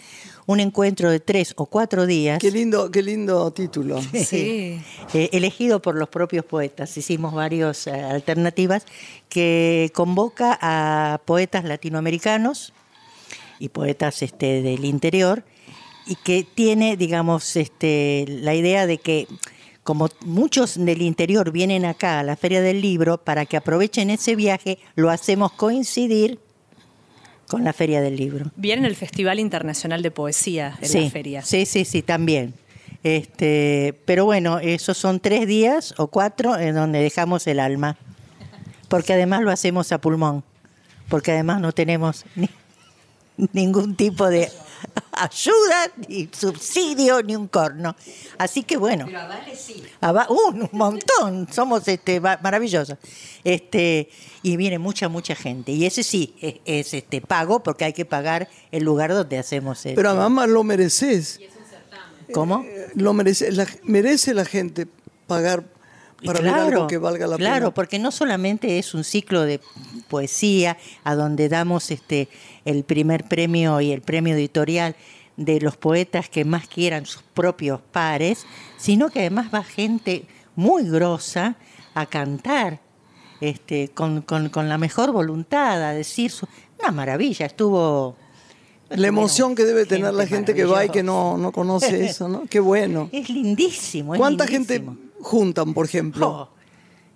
[0.47, 2.39] un encuentro de tres o cuatro días.
[2.39, 4.01] Qué lindo, qué lindo título.
[4.25, 4.81] Sí.
[5.13, 6.97] eh, elegido por los propios poetas.
[6.97, 8.87] Hicimos varias alternativas
[9.29, 12.73] que convoca a poetas latinoamericanos
[13.59, 15.43] y poetas este, del interior
[16.07, 19.27] y que tiene, digamos, este, la idea de que
[19.85, 24.35] como muchos del interior vienen acá a la Feria del Libro, para que aprovechen ese
[24.35, 26.41] viaje, lo hacemos coincidir
[27.47, 28.51] con la Feria del Libro.
[28.57, 31.43] Viene el Festival Internacional de Poesía en sí, la feria.
[31.43, 32.55] Sí, sí, sí, también.
[33.03, 37.99] Este, pero bueno, esos son tres días o cuatro en donde dejamos el alma.
[38.89, 40.43] Porque además lo hacemos a pulmón.
[41.11, 42.49] Porque además no tenemos ni-
[43.53, 44.51] ningún tipo de
[45.13, 47.97] ayuda, ni subsidio, ni un corno.
[48.39, 49.07] Así que bueno.
[50.01, 52.99] Ava- uh, un montón, somos este, maravillosos.
[53.43, 54.09] Este,
[54.43, 55.73] y viene mucha, mucha gente.
[55.73, 59.79] Y ese sí, es, es, este, pago porque hay que pagar el lugar donde hacemos
[59.79, 61.41] este, Pero además lo mereces.
[62.33, 62.65] ¿Cómo?
[62.95, 64.89] Lo merece la, merece la gente
[65.27, 65.65] pagar
[66.27, 67.75] para ver algo que valga la claro, pena.
[67.75, 69.61] porque no solamente es un ciclo de
[70.09, 72.29] poesía a donde damos este
[72.65, 74.97] el primer premio y el premio editorial
[75.37, 80.25] de los poetas que más quieran sus propios pares, sino que además va gente
[80.57, 81.57] muy grosa
[81.95, 82.81] a cantar
[83.41, 86.47] este, con, con- con la mejor voluntad, a decir su,
[86.81, 88.17] una maravilla, estuvo
[88.91, 92.29] La emoción que debe tener la gente que va y que no, no conoce eso,
[92.29, 92.45] ¿no?
[92.49, 93.09] Qué bueno.
[93.13, 94.15] es lindísimo.
[94.15, 94.85] es ¿Cuánta gente.
[95.25, 96.29] Juntan, por ejemplo?
[96.29, 96.49] Oh,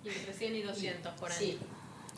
[0.05, 1.57] Entre 100 y 200 por ahí.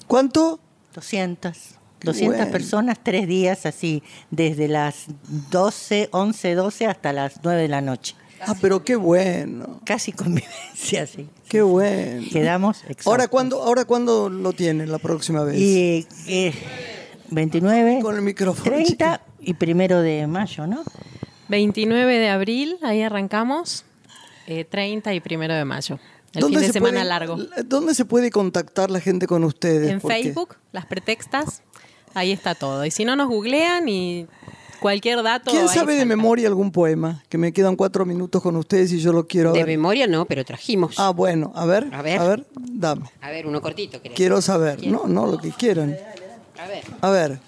[0.07, 0.59] ¿Cuánto?
[0.93, 1.57] 200.
[2.03, 2.51] 200 bueno.
[2.51, 4.01] personas, tres días así,
[4.31, 5.05] desde las
[5.51, 8.15] 12, 11, 12 hasta las 9 de la noche.
[8.43, 11.29] Ah, pero qué bueno, Casi convivencia, sí.
[11.47, 12.25] qué bueno.
[12.31, 13.05] Quedamos exhaustos.
[13.07, 15.59] Ahora cuándo, ahora cuándo lo tienen la próxima vez.
[15.59, 16.51] Y eh,
[17.29, 20.83] 29, Con el micrófono, 30 y primero de mayo, ¿no?
[21.49, 23.85] 29 de abril, ahí arrancamos.
[24.59, 25.97] Eh, 30 y primero de mayo.
[26.33, 27.37] El fin de se semana puede- largo.
[27.65, 29.89] ¿Dónde se puede contactar la gente con ustedes?
[29.91, 31.61] En Facebook, las pretextas,
[32.13, 32.85] ahí está todo.
[32.85, 34.27] Y si no nos googlean y
[34.79, 35.51] cualquier dato.
[35.51, 37.23] ¿Quién sabe de memoria algún poema?
[37.29, 40.43] Que me quedan cuatro minutos con ustedes y yo lo quiero De memoria no, pero
[40.45, 40.95] trajimos.
[40.97, 42.19] Ah, bueno, a ver, A ver.
[42.19, 43.09] a ver, dame.
[43.21, 44.15] A ver, uno cortito, ¿querés?
[44.17, 44.85] Quiero saber.
[44.87, 45.97] No, no, lo que quieran.
[46.57, 46.83] A ver.
[47.01, 47.39] A ver,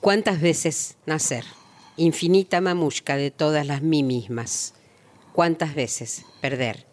[0.00, 1.44] ¿Cuántas veces nacer?
[1.96, 4.74] Infinita mamushka de todas las mí mismas.
[5.32, 6.86] ¿Cuántas veces perder?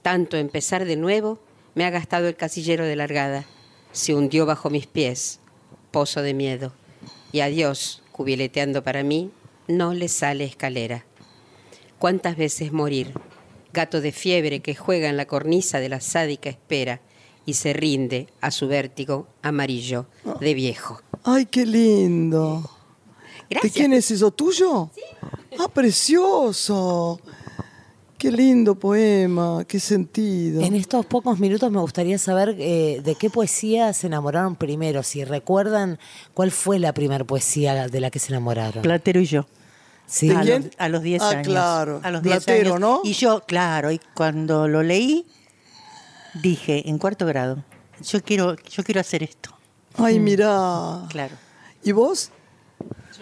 [0.00, 1.40] Tanto empezar de nuevo
[1.74, 3.46] me ha gastado el casillero de largada.
[3.90, 5.40] Se hundió bajo mis pies,
[5.90, 6.72] pozo de miedo.
[7.32, 9.32] Y a Dios, cubileteando para mí,
[9.66, 11.04] no le sale escalera.
[11.98, 13.12] ¿Cuántas veces morir?
[13.72, 17.00] Gato de fiebre que juega en la cornisa de la sádica espera
[17.44, 20.06] y se rinde a su vértigo amarillo
[20.38, 21.00] de viejo.
[21.24, 22.70] ay, qué lindo.
[23.50, 23.72] Gracias.
[23.74, 24.30] ¿De quién es eso?
[24.30, 24.90] ¿Tuyo?
[25.58, 27.20] Ah, precioso.
[28.18, 30.62] Qué lindo poema, qué sentido.
[30.62, 35.24] En estos pocos minutos me gustaría saber eh, de qué poesía se enamoraron primero, si
[35.24, 35.98] recuerdan
[36.32, 38.82] cuál fue la primera poesía de la que se enamoraron.
[38.82, 39.46] Platero y yo.
[40.06, 40.28] Sí.
[40.28, 40.62] ¿De a, quién?
[40.64, 41.46] los, a los 10 Ah, años.
[41.46, 42.00] claro.
[42.02, 42.80] A los 10 Platero, años.
[42.80, 43.00] ¿no?
[43.04, 45.26] Y yo, claro, y cuando lo leí,
[46.42, 47.62] dije, en cuarto grado,
[48.02, 49.50] yo quiero, yo quiero hacer esto.
[49.96, 51.02] Ay, mirá.
[51.10, 51.34] Claro.
[51.82, 52.30] ¿Y vos?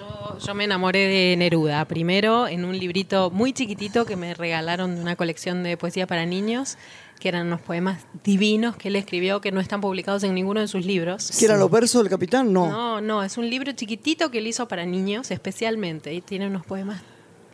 [0.03, 4.97] Yo, yo me enamoré de Neruda, primero en un librito muy chiquitito que me regalaron
[4.97, 6.77] de una colección de poesía para niños,
[7.21, 10.67] que eran unos poemas divinos que él escribió que no están publicados en ninguno de
[10.67, 11.31] sus libros.
[11.39, 12.53] ¿Que eran los versos del capitán?
[12.53, 12.69] No.
[12.69, 16.67] No, no, es un libro chiquitito que él hizo para niños especialmente y tiene unos
[16.67, 17.01] poemas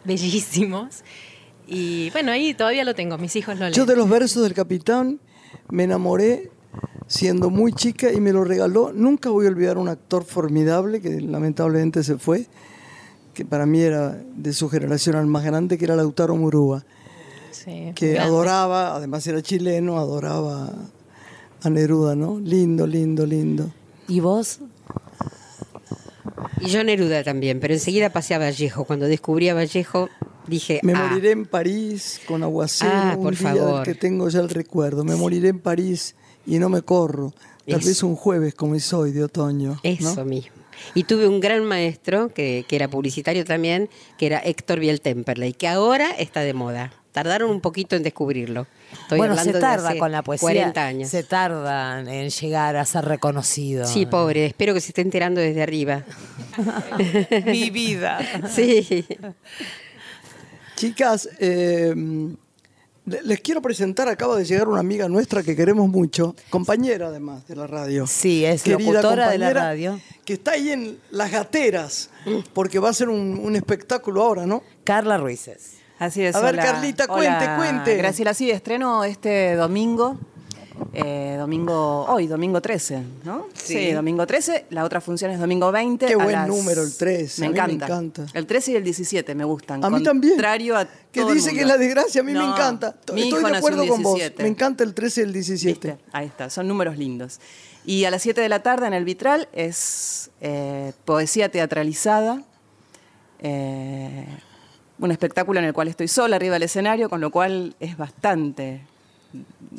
[0.05, 1.05] bellísimos.
[1.67, 3.75] Y bueno, ahí todavía lo tengo, mis hijos lo leen.
[3.75, 5.21] Yo de los versos del capitán
[5.69, 6.51] me enamoré
[7.07, 8.93] siendo muy chica y me lo regaló.
[8.93, 12.47] Nunca voy a olvidar un actor formidable que lamentablemente se fue,
[13.35, 16.85] que para mí era de su generación el más grande, que era Lautaro Murúa,
[17.51, 18.21] Sí, que grande.
[18.31, 20.73] adoraba, además era chileno, adoraba
[21.63, 22.39] a Neruda, ¿no?
[22.39, 23.71] Lindo, lindo, lindo.
[24.07, 24.61] ¿Y vos?
[26.61, 28.85] Y yo Neruda también, pero enseguida pasé a Vallejo.
[28.85, 30.09] Cuando descubrí a Vallejo,
[30.47, 33.83] dije, Me ah, moriré en París con aguacero Ah, un por día favor.
[33.85, 35.05] que tengo ya el recuerdo.
[35.05, 36.15] Me moriré en París
[36.49, 37.33] y no me corro.
[37.69, 37.89] Tal Eso.
[37.89, 39.73] vez un jueves como es hoy de otoño.
[39.73, 39.81] ¿no?
[39.83, 40.57] eso mismo.
[40.95, 45.69] Y tuve un gran maestro, que, que era publicitario también, que era Héctor Biel-Temperley, que
[45.69, 46.93] ahora está de moda.
[47.13, 48.67] Tardaron un poquito en descubrirlo.
[48.93, 50.47] Estoy bueno, se tarda con la poesía.
[50.47, 51.09] 40 años.
[51.11, 53.87] Se tarda en llegar a ser reconocido.
[53.87, 56.05] Sí, pobre, espero que se esté enterando desde arriba.
[57.47, 58.21] Mi vida.
[58.49, 59.05] Sí.
[60.77, 61.93] Chicas, eh,
[63.23, 67.57] les quiero presentar, acaba de llegar una amiga nuestra que queremos mucho, compañera además de
[67.57, 68.07] la radio.
[68.07, 70.01] Sí, es locutora de la radio.
[70.25, 72.11] Que está ahí en Las Gateras,
[72.53, 74.63] porque va a ser un, un espectáculo ahora, ¿no?
[74.85, 75.79] Carla Ruices.
[75.99, 76.37] Así es.
[76.37, 76.63] A ver, hola.
[76.63, 77.97] Carlita, cuente, Hola, cuente.
[77.97, 80.17] Graciela, sí, estreno este domingo.
[80.93, 83.47] Eh, domingo, hoy, domingo 13, ¿no?
[83.55, 83.93] Sí.
[83.93, 84.67] domingo 13.
[84.71, 86.07] La otra función es domingo 20.
[86.07, 88.27] Qué buen las- número el 13, Me a mí me encanta.
[88.35, 89.85] El 13 y el 17 me gustan.
[89.85, 90.35] A mí también.
[90.35, 91.75] Contrario a Que todo el dice que es mundo.
[91.75, 92.95] la desgracia, a mí me encanta.
[92.99, 94.15] Estoy de acuerdo con vos.
[94.17, 94.43] 17.
[94.43, 95.89] Me encanta el 13 y el 17.
[95.93, 96.05] ¿Viste?
[96.13, 97.41] Ahí está, son números lindos.
[97.85, 102.43] Y a las 7 de la tarde en el Vitral es eh, poesía teatralizada,
[103.41, 104.27] eh,
[104.99, 108.83] un espectáculo en el cual estoy sola arriba del escenario, con lo cual es bastante,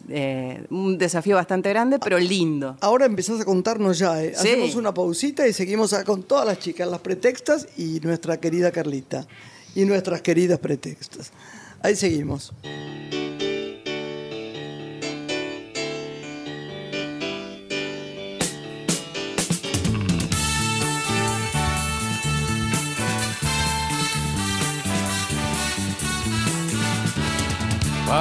[0.09, 2.77] eh, un desafío bastante grande, pero lindo.
[2.81, 4.21] Ahora empezás a contarnos ya.
[4.23, 4.33] ¿eh?
[4.35, 4.49] Sí.
[4.49, 9.27] Hacemos una pausita y seguimos con todas las chicas, las pretextas y nuestra querida Carlita.
[9.75, 11.31] Y nuestras queridas pretextas.
[11.81, 12.53] Ahí seguimos.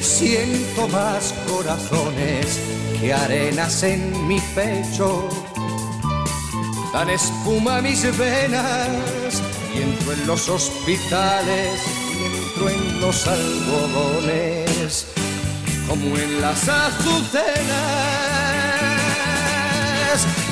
[0.00, 2.58] Siento más corazones
[2.98, 5.28] que arenas en mi pecho.
[6.92, 9.42] dan espuma mis venas
[9.74, 11.80] y entro en los hospitales
[12.12, 15.06] y entro en los algodones
[15.86, 17.50] como en las azucenas.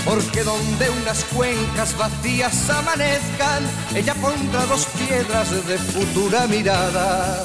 [0.04, 3.62] Porque donde unas cuencas vacías amanezcan,
[3.94, 7.44] ella pondrá dos piedras de futura mirada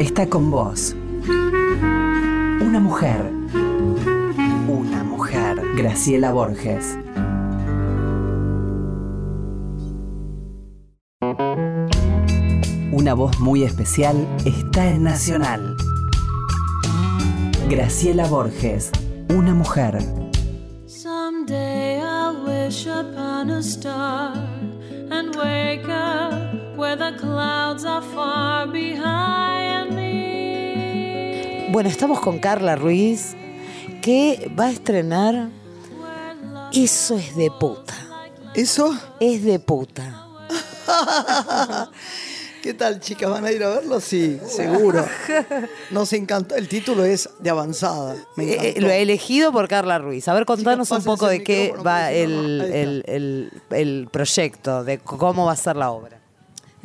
[0.00, 0.96] Está con vos.
[1.28, 3.30] Una mujer.
[4.66, 5.60] Una mujer.
[5.76, 6.96] Graciela Borges.
[12.92, 15.76] Una voz muy especial está en Nacional.
[17.68, 18.90] Graciela Borges.
[19.28, 20.21] Una mujer.
[23.42, 24.34] Upon a star
[25.10, 31.68] and wake up where the clouds are far behind me.
[31.72, 33.34] Bueno, estamos con Carla Ruiz,
[34.00, 35.50] que va a estrenar
[36.72, 37.94] Eso es de puta.
[38.54, 38.96] ¿Eso?
[39.18, 40.26] Es de puta.
[42.62, 43.28] ¿Qué tal, chicas?
[43.28, 43.98] ¿Van a ir a verlo?
[44.00, 45.04] Sí, seguro.
[45.90, 46.54] Nos encantó.
[46.54, 48.14] El título es de avanzada.
[48.36, 48.80] Me Eh, encantó.
[48.82, 50.28] lo he elegido por Carla Ruiz.
[50.28, 55.46] A ver, contanos un poco de qué va el, el- el- el proyecto, de cómo
[55.46, 56.20] va a ser la obra.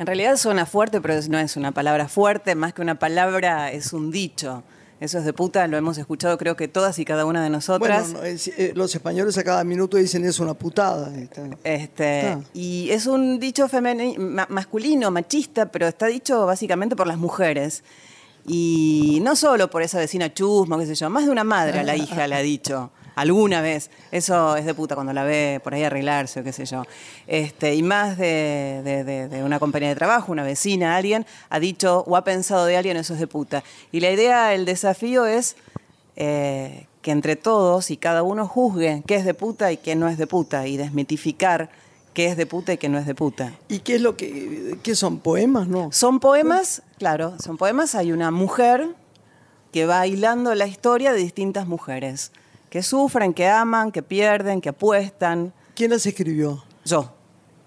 [0.00, 3.92] En realidad suena fuerte, pero no es una palabra fuerte, más que una palabra es
[3.92, 4.64] un dicho.
[5.00, 8.06] Eso es de puta, lo hemos escuchado creo que todas y cada una de nosotras.
[8.12, 11.14] Bueno, no, es- eh, los españoles a cada minuto dicen es una putada.
[11.16, 11.42] Está.
[11.62, 12.40] Este, Está.
[12.52, 13.68] y es un dicho
[14.18, 17.84] ma- masculino, machista, pero está dicho básicamente por las mujeres.
[18.46, 21.82] Y no solo por esa vecina chusma, qué sé yo, más de una madre a
[21.82, 23.90] la hija le ha dicho alguna vez.
[24.12, 26.84] Eso es de puta cuando la ve por ahí arreglarse o qué sé yo.
[27.26, 31.60] Este, y más de, de- de- de una compañía de trabajo, una vecina, alguien, ha
[31.60, 33.62] dicho o ha pensado de alguien, eso es de puta.
[33.92, 35.56] Y la idea, el desafío es
[36.16, 40.08] eh, que entre todos y cada uno juzgue qué es de puta y qué no
[40.08, 41.70] es de puta y desmitificar
[42.14, 43.52] qué es de puta y qué no es de puta.
[43.68, 45.90] ¿Y qué es lo que qué son poemas, no?
[45.92, 47.94] Son poemas, claro, son poemas.
[47.94, 48.88] Hay una mujer
[49.72, 52.32] que va hilando la historia de distintas mujeres
[52.70, 55.52] que sufren, que aman, que pierden, que apuestan.
[55.74, 56.64] ¿Quién las escribió?
[56.84, 57.12] Yo,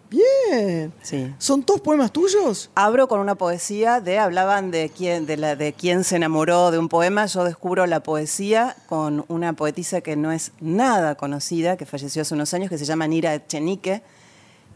[0.10, 0.92] Bien.
[1.02, 1.34] sí.
[1.38, 2.70] ¿Son todos poemas tuyos?
[2.76, 6.78] Abro con una poesía de, hablaban de quién, de, la, de quién se enamoró de
[6.80, 11.86] un poema, yo descubro la poesía con una poetisa que no es nada conocida, que
[11.86, 14.02] falleció hace unos años, que se llama Nira Echenique.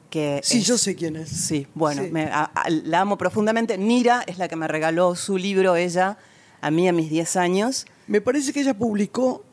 [0.10, 1.28] Que Sí, es- yo sé quién es.
[1.30, 2.12] Sí, bueno, Sí.
[2.12, 3.78] me- a- a- la amo profundamente.
[3.78, 6.18] Nira es la que me regaló su libro, ella,
[6.62, 7.86] a mí a mis 10 años.
[8.08, 9.44] Me parece que ella publicó,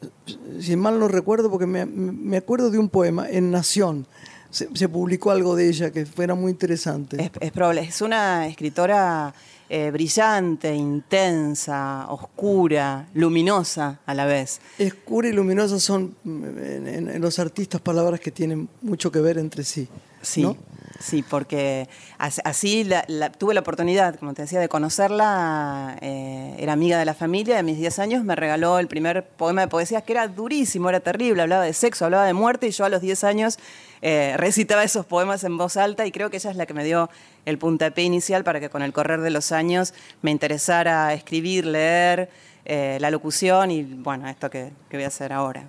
[0.60, 4.06] si mal no recuerdo, porque me, me acuerdo de un poema en Nación.
[4.50, 7.22] Se, se publicó algo de ella que era muy interesante.
[7.22, 9.32] Es, es probable, es una escritora
[9.70, 14.60] eh, brillante, intensa, oscura, luminosa a la vez.
[14.78, 19.20] Escura y luminosa son mm, en, en- en los artistas palabras que tienen mucho que
[19.20, 19.88] ver entre sí.
[20.20, 20.42] Sí.
[20.42, 20.56] ¿no?
[21.00, 25.96] Sí, porque as- así la- la- tuve la oportunidad, como te decía, de conocerla.
[26.00, 29.62] eh, era amiga de la familia, de mis 10 años me regaló el primer poema
[29.62, 32.84] de poesías que era durísimo, era terrible, hablaba de sexo, hablaba de muerte y yo
[32.84, 33.58] a los 10 años
[34.00, 36.84] eh, recitaba esos poemas en voz alta y creo que ella es la que me
[36.84, 37.08] dio
[37.46, 42.28] el puntapié inicial para que con el correr de los años me interesara escribir, leer,
[42.64, 45.64] eh, la locución y bueno, esto que, que voy a hacer ahora.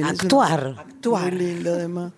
[0.00, 0.74] Una- Actuar.
[1.32, 2.12] Muy linda, además.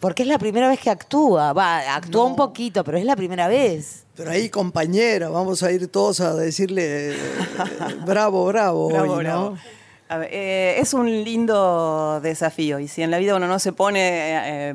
[0.00, 1.52] Porque es la primera vez que actúa.
[1.52, 4.04] Va, actúa un poquito, pero es la primera vez.
[4.16, 7.16] Pero ahí, compañera, vamos a ir todos a decirle eh,
[8.06, 9.50] bravo, bravo, Bravo, hoy, bravo.
[9.50, 9.58] ¿no?
[10.08, 13.72] A ver, eh, es un lindo desafío y si en la vida uno no se
[13.72, 14.74] pone eh, eh,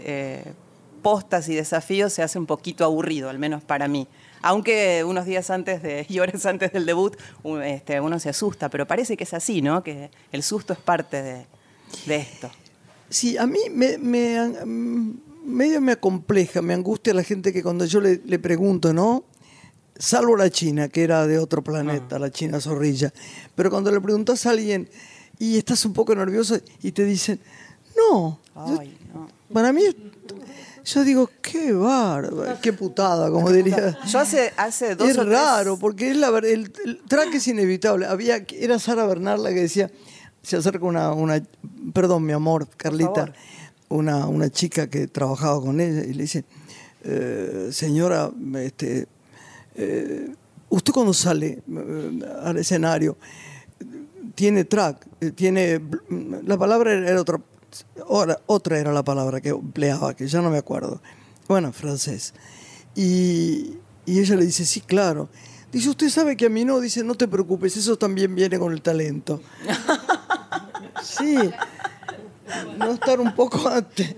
[0.00, 0.52] eh,
[1.02, 4.08] postas y desafíos, se hace un poquito aburrido, al menos para mí.
[4.42, 8.70] Aunque unos días antes de, y horas antes del debut un- este, uno se asusta,
[8.70, 9.82] pero parece que es así, ¿no?
[9.84, 11.46] Que el susto es parte de,
[12.06, 12.50] de esto.
[13.14, 14.64] Sí, a mí me, me-
[15.46, 19.22] medio me acompleja, me angustia la gente que cuando yo le, le pregunto, ¿no?
[19.96, 23.12] Salvo la China, que era de otro planeta, la China zorrilla.
[23.54, 24.88] Pero cuando le preguntas a alguien
[25.38, 27.38] y estás un poco nervioso y te dicen,
[27.96, 29.28] no, Ay, no.
[29.52, 29.82] para mí,
[30.84, 33.96] yo digo, qué bárbaro, qué putada, como diría.
[34.10, 37.32] Yo hace, hace dos es o tres- raro, porque es la, ver- el, el track
[37.34, 38.06] es inevitable.
[38.06, 39.88] Había, era Sara Bernal la que decía,
[40.44, 41.42] se acerca una, una
[41.92, 43.32] perdón, mi amor, Carlita,
[43.88, 46.44] una, una chica que trabajaba con ella y le dice,
[47.02, 49.08] "Eh, señora, este,
[49.74, 50.34] eh,
[50.68, 53.16] usted cuando sale eh, al escenario,
[54.34, 55.80] tiene track, eh, tiene,
[56.44, 57.40] la palabra era otra,
[58.06, 61.00] otra, otra era la palabra que empleaba, que ya no me acuerdo.
[61.48, 62.34] Bueno, francés.
[62.94, 65.28] Y, y ella le dice, sí, claro.
[65.72, 68.72] Dice, usted sabe que a mí no, dice, no te preocupes, eso también viene con
[68.72, 69.40] el talento.
[71.18, 71.36] Sí,
[72.78, 74.14] no estar un poco antes.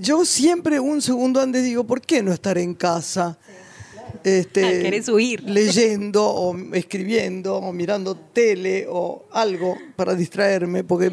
[0.00, 3.38] Yo siempre un segundo antes digo, ¿por qué no estar en casa?
[4.24, 5.42] Este, Ah, querés huir.
[5.44, 11.10] Leyendo o escribiendo o mirando tele o algo para distraerme, porque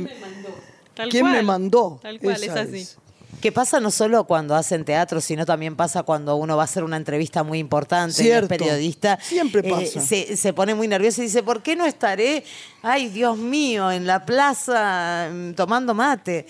[1.09, 1.45] ¿quién me cual.
[1.45, 1.99] mandó?
[2.01, 2.77] Tal cual, Esa es así.
[2.81, 2.97] es.
[3.41, 6.83] Que pasa no solo cuando hacen teatro, sino también pasa cuando uno va a hacer
[6.83, 9.19] una entrevista muy importante, y es periodista.
[9.21, 10.01] Siempre eh, pasa.
[10.01, 12.43] se, se pone muy nervioso y dice, ¿por qué no estaré,
[12.81, 16.47] ay Dios mío, en la plaza mm, tomando mate?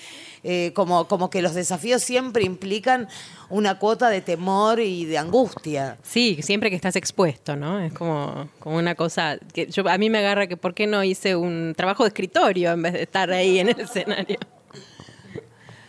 [0.47, 3.07] Eh, como, como que los desafíos siempre implican
[3.49, 5.97] una cuota de temor y de angustia.
[6.03, 7.79] Sí, siempre que estás expuesto, ¿no?
[7.79, 11.03] Es como, como una cosa que yo, a mí me agarra que por qué no
[11.03, 14.37] hice un trabajo de escritorio en vez de estar ahí en el escenario.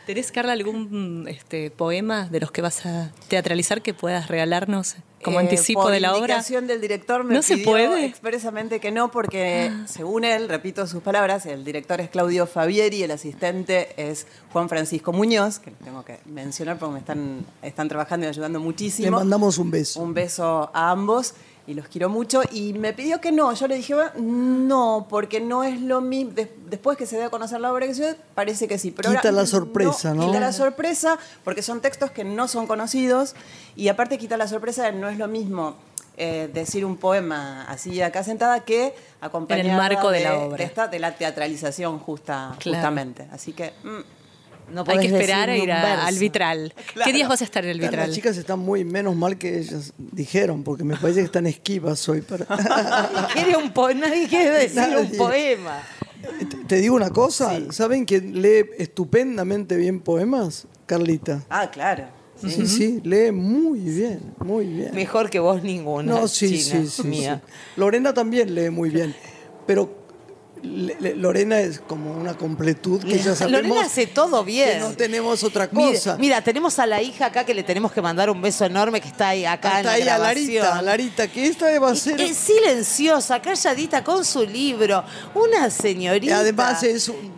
[0.07, 5.41] ¿Tenés, Carla, algún este, poema de los que vas a teatralizar que puedas regalarnos como
[5.41, 6.35] Eh, anticipo por de la obra?
[6.35, 8.05] indicación del director me ¿No se puede?
[8.07, 13.11] expresamente que no, porque según él, repito sus palabras, el director es Claudio Fabieri, el
[13.11, 18.29] asistente es Juan Francisco Muñoz, que tengo que mencionar porque me están, están trabajando y
[18.29, 19.07] ayudando muchísimo.
[19.07, 20.01] Le mandamos un beso.
[20.01, 21.35] Un beso a ambos
[21.67, 22.43] y los quiero mucho.
[22.53, 23.53] Y me pidió que no.
[23.53, 26.33] Yo le dije, "Bueno, no, porque no es lo mismo.
[26.33, 28.91] Des- después que se dé a conocer la obra que yo, parece que sí.
[28.93, 30.27] Pero Quita ahora la sorpresa, ¿no?
[30.27, 33.35] Quita la sorpresa, porque son textos que no son conocidos.
[33.75, 35.77] Y aparte, quita la sorpresa, de no es lo mismo.
[36.19, 40.65] eh, decir un poema así acá sentada que acompañada marco de la obra.
[40.65, 42.79] esta, de la teatralización justa, Claro.
[42.79, 43.29] justamente.
[43.31, 44.01] Así que mm,
[44.73, 46.75] No Hay que esperar a ir a- al vitral.
[47.05, 48.09] ¿Qué días vas a estar en el vitral?
[48.09, 52.09] Las chicas están muy menos mal que ellas dijeron, porque me parece que están esquivas
[52.09, 52.23] hoy.
[52.23, 52.47] Para...
[53.33, 55.81] Quiere un po- nadie quiere decir un poema.
[56.51, 60.67] Te- Te digo una cosa, ¿saben que lee estupendamente bien poemas?
[60.87, 61.43] Carlita.
[61.49, 62.05] ah, claro.
[62.41, 64.91] Sí, sí, lee muy bien, muy bien.
[64.95, 66.13] Mejor que vos ninguna.
[66.13, 67.43] No, sí, China, sí, sí, mía.
[67.47, 67.53] sí.
[67.77, 69.15] Lorena también lee muy bien,
[69.67, 70.06] pero
[70.63, 74.71] Lorena es como una completud que ya sabemos Lorena hace todo bien.
[74.71, 76.17] que no tenemos otra cosa.
[76.19, 79.09] Mira, tenemos a la hija acá que le tenemos que mandar un beso enorme que
[79.09, 80.55] está ahí acá en Hasta la ahí a grabación.
[80.65, 82.21] Larita, Larita, que esta va a ser...
[82.21, 85.05] Es silenciosa, calladita con su libro.
[85.35, 86.39] Una Y señorita.
[86.39, 87.36] además es un-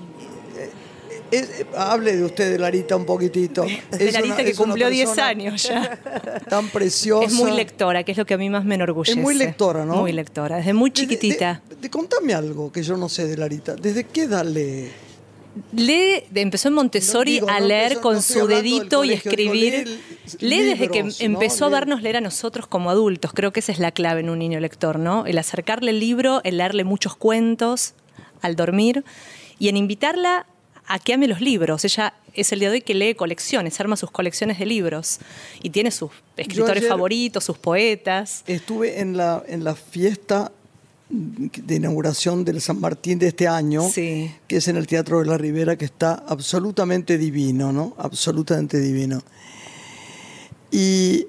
[1.30, 3.62] es- hable de usted de Larita un poquitito.
[3.62, 5.96] De Es Larita una- que cumplió 10 persona años ya.
[6.48, 7.26] Tan preciosa.
[7.26, 9.12] Es muy lectora, que es lo que a mí más me enorgullece.
[9.18, 9.96] Es muy lectora, ¿no?
[9.96, 11.62] Muy lectora, desde muy de- chiquitita.
[11.68, 13.74] de- de- contame algo que yo no sé de Larita.
[13.76, 14.88] ¿Desde qué edad lee?
[15.72, 19.52] Lee, empezó en Montessori No digo, a leer con no su dedito y colegio, digo,
[19.54, 20.00] escribir.
[20.38, 23.32] lee desde que empezó a vernos leer a nosotros como adultos.
[23.34, 25.26] Creo que esa es la clave en un niño lector, ¿no?
[25.26, 27.94] El acercarle el libro, el leerle muchos cuentos
[28.40, 29.04] al dormir
[29.58, 30.46] y en invitarla
[30.88, 31.84] a que ame los libros.
[31.84, 35.18] Ella es el día de hoy que lee colecciones, arma sus colecciones de libros
[35.62, 38.42] y tiene sus escritores favoritos, sus poetas.
[38.46, 40.50] Estuve en la, en la fiesta
[41.10, 44.30] de inauguración del San Martín de este año, Sí.
[44.46, 47.94] que es en el Teatro de la Ribera, que está absolutamente divino, ¿no?
[47.98, 49.22] Absolutamente divino.
[50.70, 51.26] Y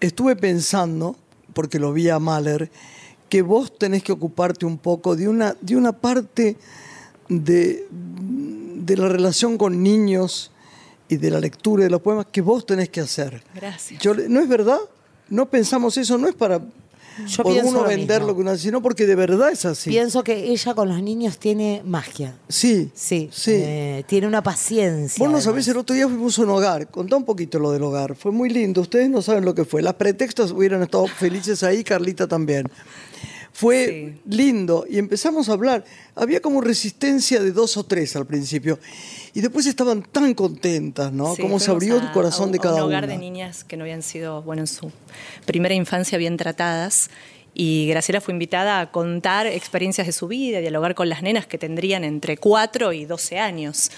[0.00, 1.16] estuve pensando,
[1.52, 2.70] porque lo vi a Mahler,
[3.28, 6.56] que vos tenés que ocuparte un poco de una, de una parte
[7.28, 7.86] de,
[8.88, 10.50] de la relación con niños
[11.08, 13.42] y de la lectura de los poemas que vos tenés que hacer.
[13.54, 14.00] Gracias.
[14.02, 14.78] Yo ¿No es verdad?
[15.28, 16.60] No pensamos eso, no es para
[17.26, 18.26] Yo por uno lo vender mismo.
[18.28, 19.90] lo que uno hace, sino porque de verdad es así.
[19.90, 22.36] Pienso que ella con los niños tiene magia.
[22.48, 23.52] Sí, Sí, sí.
[23.54, 25.22] eh, tiene una paciencia.
[25.22, 26.88] Vos no sabés, el otro día fuimos a un hogar.
[26.88, 28.14] Contá un poquito lo del hogar.
[28.14, 28.80] Fue muy lindo.
[28.80, 29.82] Ustedes no saben lo que fue.
[29.82, 32.68] Las pretextos hubieran estado felices ahí, Carlita también.
[33.58, 35.84] Fue lindo y empezamos a hablar.
[36.14, 38.78] Había como resistencia de dos o tres al principio.
[39.34, 41.34] Y después estaban tan contentas, ¿no?
[41.34, 43.12] Sí, Cómo se abrió a- el corazón un- de cada a un hogar una.
[43.14, 44.92] de niñas que no habían sido, bueno, en su
[45.44, 47.10] primera infancia bien tratadas.
[47.52, 51.46] Y Graciela fue invitada a contar experiencias de su vida, a dialogar con las nenas
[51.48, 53.90] que tendrían entre 4 y 12 años.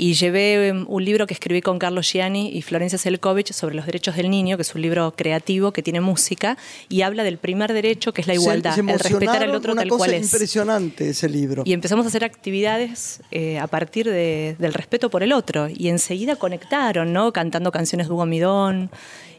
[0.00, 3.84] Y llevé um, un libro que escribí con Carlos Gianni y Florencia Selkovich sobre los
[3.84, 6.56] derechos del niño, que es un libro creativo que tiene música
[6.88, 9.72] y habla del primer derecho, que es la Se- igualdad, se el respetar al otro
[9.72, 10.22] una tal cosa cual es.
[10.32, 11.64] impresionante ese libro.
[11.66, 15.68] Y empezamos a hacer actividades eh, a partir de- del respeto por el otro.
[15.68, 17.32] Y enseguida conectaron, ¿no?
[17.32, 18.90] Cantando canciones de Hugo Midón.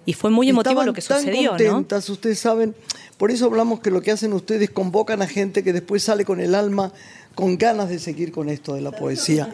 [0.05, 1.57] Y fue muy emotivo Estaban lo que tan sucedió, ¿no?
[1.57, 2.76] contentas, ustedes saben.
[3.18, 6.39] Por eso hablamos que lo que hacen ustedes convocan a gente que después sale con
[6.39, 6.91] el alma,
[7.40, 9.50] con ganas de seguir con esto de la poesía.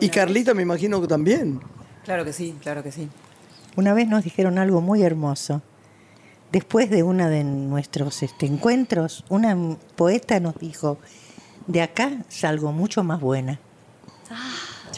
[0.00, 1.60] Y Carlita me imagino que también.
[2.04, 3.08] Claro que sí, claro que sí.
[3.76, 5.62] Una vez nos dijeron algo muy hermoso.
[6.50, 9.56] Después de uno de nuestros este, encuentros, una
[9.94, 10.98] poeta nos dijo,
[11.68, 13.60] de acá salgo mucho más buena.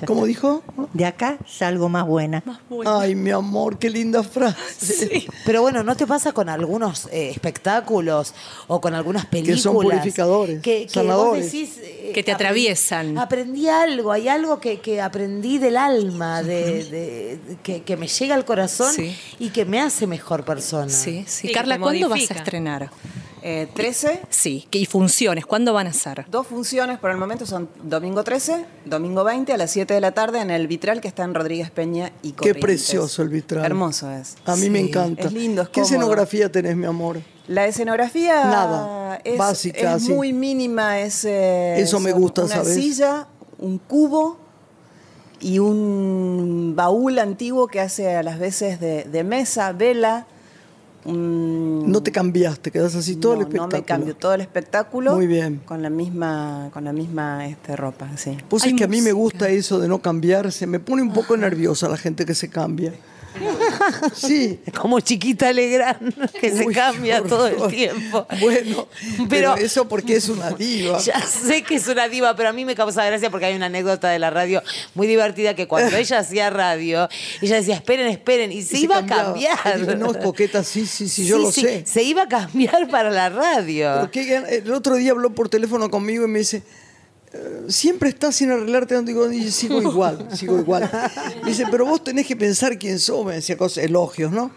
[0.01, 0.63] Ya ¿Cómo dijo?
[0.95, 2.43] De acá salgo más buena.
[2.87, 5.27] Ay, mi amor, qué linda frase.
[5.45, 8.35] Pero bueno, ¿no te pasa con algunos eh, espectáculos
[8.67, 9.61] o con algunas películas?
[9.61, 11.45] son purificadores, que, que sanadores.
[11.45, 13.19] vos decís, eh, Que te aprendí- atraviesan.
[13.19, 18.07] Aprendí algo, hay algo que, que aprendí del alma, de, de- de- que, que me
[18.09, 19.15] llega al corazón Sí.
[19.39, 20.89] y que me hace mejor persona.
[20.91, 21.49] Sí, sí.
[21.49, 22.91] Que Carla, ¿cuándo vas a estrenar?
[23.43, 26.27] Eh, 13, Sí, y funciones, ¿cuándo van a ser?
[26.31, 30.13] dos funciones por el momento son domingo 13, domingo 20 a las 7 de la
[30.13, 32.63] tarde en el Vitral que está en Rodríguez Peña y Qué Corrientes.
[32.63, 33.65] precioso el vitral.
[33.65, 34.37] Hermoso es.
[34.45, 35.23] A mí me encanta.
[35.29, 35.95] Es lindo, es ¿Qué cómodo.
[35.95, 37.21] escenografía tenés, mi amor?
[37.49, 41.01] La escenografía Nada, es, básica, es muy mínima.
[41.01, 42.75] Es, eh, Eso me gusta, una ¿sabes?
[42.75, 43.27] silla,
[43.59, 44.37] un cubo
[45.41, 50.27] y un baúl antiguo que hace a las veces de, de mesa, vela.
[51.05, 53.71] No te cambiaste, quedás así todo el espectáculo.
[53.71, 55.15] No me cambio todo el espectáculo.
[55.15, 55.61] Muy bien.
[55.65, 58.37] Con la misma, con la misma este, ropa, sí.
[58.51, 60.67] Vos Hay es que a mí me gusta eso de no cambiarse.
[60.67, 62.93] Me pone un poco nerviosa la gente que se cambia.
[64.15, 64.61] Sí.
[64.79, 68.27] Como chiquita Legrand, que se Uy, cambia todo el tiempo.
[68.41, 70.99] Bueno, pero, Pero- eso porque es una diva.
[71.05, 73.67] Ya sé que es una diva, pero a mí me causa gracia porque hay una
[73.67, 74.63] anécdota de la radio
[74.95, 77.09] muy divertida que cuando ella hacía radio,
[77.41, 79.23] ella decía, esperen, esperen, y se, Y iba cambiaba.
[79.23, 79.81] a cambiar.
[79.81, 81.83] Digo, no, es coqueta, sí, sí, sí, yo Sí, lo sí, sé.
[81.87, 84.11] Se iba a cambiar para la radio.
[84.13, 86.63] Gan- el otro día habló por teléfono conmigo y me dice, "Eh,
[87.69, 88.95] siempre estás sin arreglarte.
[88.95, 89.09] tanto".
[89.09, 90.91] Digo, y sigo igual, sigo igual.
[91.43, 93.25] Me dice, pero vos tenés que pensar quién sos.
[93.25, 94.51] Me decía cosas, elogios, ¿no?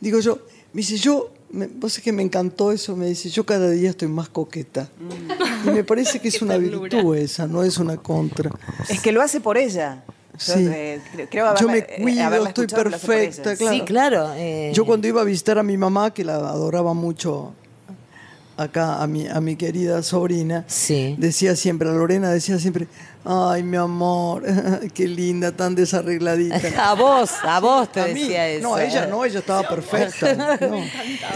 [0.00, 0.38] Digo yo,
[0.72, 2.96] me dice, yo, me, vos es que me encantó eso.
[2.96, 4.88] Me dice, yo cada día estoy más coqueta.
[5.66, 8.50] Y me parece que es una virtud esa, no es una contra.
[8.88, 10.04] Es que lo hace por ella.
[10.06, 10.66] Yo, Sí.
[10.66, 13.76] eh, cre- creo haberla- Yo me eh, cuido, estoy perfecta, claro.
[13.76, 14.32] Sí, claro.
[14.34, 17.52] eh, Yo cuando iba a visitar a mi mamá, que la adoraba mucho
[18.62, 21.14] acá, a mi, a mi querida sobrina, Sí.
[21.18, 22.86] decía siempre, a Lorena decía siempre,
[23.24, 24.42] ay, mi amor,
[24.94, 26.60] qué linda, tan desarregladita.
[26.90, 28.68] A vos, a vos te A mí, decía eso.
[28.68, 30.56] no, ella no, ella estaba perfecta.
[30.68, 30.82] no.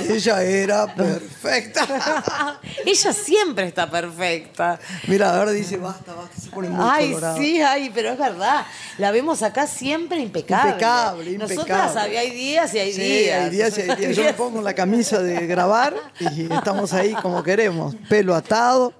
[0.08, 2.58] Ella era perfecta.
[2.84, 4.78] ella siempre está perfecta.
[5.06, 7.36] Mira, ahora dice, basta, basta, se pone muy Ay, colorada.
[7.38, 8.64] sí, ay, pero es verdad.
[8.98, 10.70] La vemos acá siempre impecable.
[10.72, 12.18] Impecable, Nosotras impecable.
[12.18, 13.44] hay días y hay Sí, días.
[13.44, 14.16] hay días y hay días.
[14.16, 17.94] Yo me pongo la camisa de grabar y estamos ahí como queremos.
[18.08, 18.92] Pelo atado.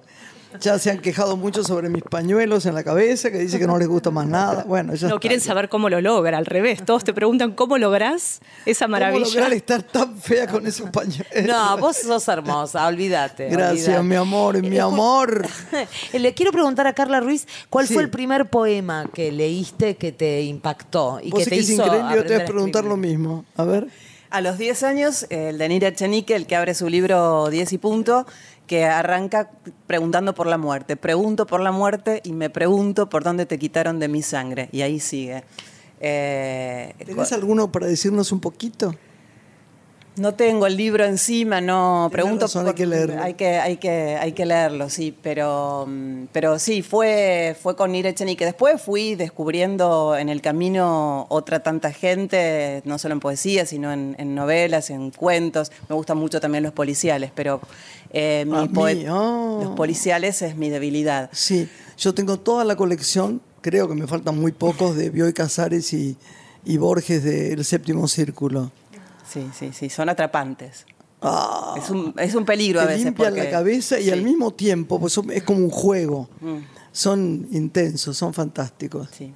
[0.61, 3.77] Ya se han quejado mucho sobre mis pañuelos en la cabeza, que dice que no
[3.77, 4.63] les gusta más nada.
[4.65, 5.19] Bueno, ya No está.
[5.19, 6.83] quieren saber cómo lo logra, al revés.
[6.85, 9.25] Todos te preguntan cómo lográs esa ¿Cómo maravilla.
[9.25, 11.25] lograr estar tan fea con esos pañuelos?
[11.45, 13.49] No, vos sos hermosa, olvídate.
[13.49, 15.45] Gracias, mi amor, mi amor.
[16.13, 17.93] Le quiero preguntar a Carla Ruiz, ¿cuál Sí.
[17.93, 21.69] fue el primer poema que leíste que te impactó y Vos que te que es
[21.69, 23.45] hizo increíble, yo te voy a preguntar lo mismo.
[23.55, 23.87] A ver.
[24.29, 27.77] A los 10 años, el de Nira Echenique, el que abre su libro 10 y
[27.77, 28.27] punto,
[28.67, 29.49] que arranca
[29.87, 30.97] preguntando por la muerte.
[30.97, 34.69] Pregunto por la muerte y me pregunto por dónde te quitaron de mi sangre.
[34.71, 35.43] Y ahí sigue.
[35.99, 38.93] Eh, ¿Tenés alguno para decirnos un poquito?
[40.17, 42.45] No tengo el libro encima, no pregunto.
[42.45, 43.21] razón, hay que leerlo.
[43.21, 47.91] Hay que, hay que, hay que leerlo, sí, pero, mm, pero sí, fue, fue con
[47.91, 48.43] Nira Echenique.
[48.43, 54.15] Después fui descubriendo en el camino otra tanta gente, no solo en poesía, sino en,
[54.17, 55.71] en novelas, en cuentos.
[55.87, 57.61] Me gustan mucho también los policiales, pero
[58.11, 59.61] eh, mi A mí, poe- oh.
[59.63, 61.29] los policiales es mi debilidad.
[61.33, 65.91] Sí, yo tengo toda la colección, creo que me faltan muy pocos, de Bioy Casares
[65.93, 66.17] y,
[66.65, 68.71] y Borges del Séptimo Círculo.
[69.29, 70.85] Sí, sí, sí, son atrapantes.
[71.21, 73.05] Ah, Es un, es un peligro a veces.
[73.05, 76.29] limpian porque- la cabeza y sí, al mismo tiempo, pues son- es como un juego.
[76.41, 76.57] Mm.
[76.91, 79.09] Son intensos, son fantásticos.
[79.11, 79.33] sí.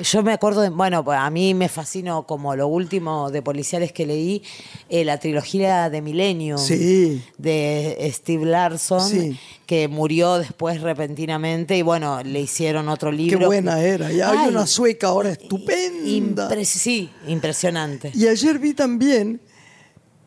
[0.00, 3.92] Yo me acuerdo, de, bueno, pues a mí me fascinó como lo último de policiales
[3.92, 4.42] que leí,
[4.88, 7.22] eh, la trilogía de Milenio Sí.
[7.36, 9.38] de Steve Larson, Sí.
[9.66, 13.38] que murió después repentinamente y bueno, le hicieron otro libro.
[13.38, 14.10] Qué buena era.
[14.10, 16.48] Y hay Ay, una sueca ahora estupenda.
[16.50, 18.12] impres- sí, impresionante.
[18.14, 19.40] Y ayer vi también,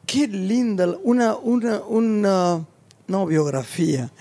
[0.05, 2.65] qué linda, una, una, una
[3.07, 4.11] no biografía,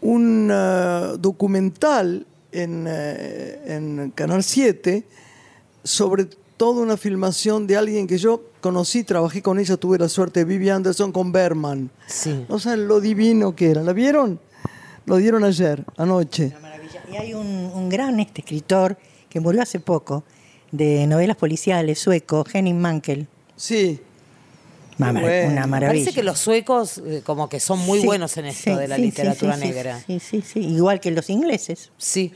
[0.00, 5.04] un eh, documental en, eh, en Canal 7
[5.84, 6.26] sobre
[6.56, 10.68] toda una filmación de alguien que yo conocí, trabajé con ella, tuve la suerte, Vivi
[10.68, 11.90] Anderson con Berman.
[12.06, 12.44] Sí.
[12.48, 13.82] No saben lo divino que era.
[13.82, 14.40] ¿La vieron?
[15.06, 16.52] Lo dieron ayer, anoche.
[16.60, 17.02] Maravilla.
[17.10, 20.24] Y hay un, un gran este escritor que murió hace poco,
[20.72, 23.26] de novelas policiales, sueco, Henning Mankell.
[23.56, 24.00] Sí.
[24.98, 25.52] Una, mar- bueno.
[25.52, 26.02] una maravilla.
[26.04, 28.88] Parece que los suecos eh, como que son muy Sí, buenos en esto sí, de
[28.88, 30.02] la sí, literatura negra.
[30.06, 30.60] Sí, sí, sí.
[30.60, 31.90] Igual que los ingleses.
[31.96, 32.32] Sí.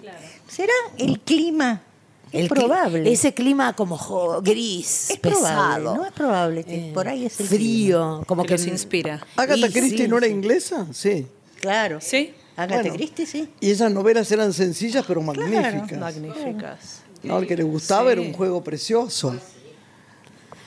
[0.48, 1.82] ¿Será el clima?
[2.30, 3.12] Es El cli- probable.
[3.12, 3.98] Ese clima como
[4.42, 5.42] gris, es pesado.
[5.42, 9.26] probable, no es probable que por ahí es el frío, como que que los inspira.
[9.36, 10.32] Agatha Christie sí, no era sí.
[10.32, 11.26] inglesa, sí.
[11.60, 11.98] Claro.
[12.00, 12.32] Sí.
[12.56, 12.94] Agatha Bueno.
[12.96, 13.48] Christie, sí.
[13.60, 15.98] Y esas novelas eran sencillas pero magníficas.
[15.98, 17.02] Magníficas.
[17.22, 19.34] No, el que le gustaba era un juego precioso.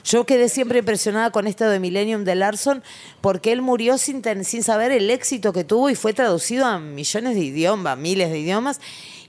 [0.06, 2.84] Yo quedé siempre impresionada con esto de Millennium de Larson
[3.22, 7.34] porque él murió sin, sin saber el éxito que tuvo y fue traducido a millones
[7.34, 8.80] de idiomas, miles de idiomas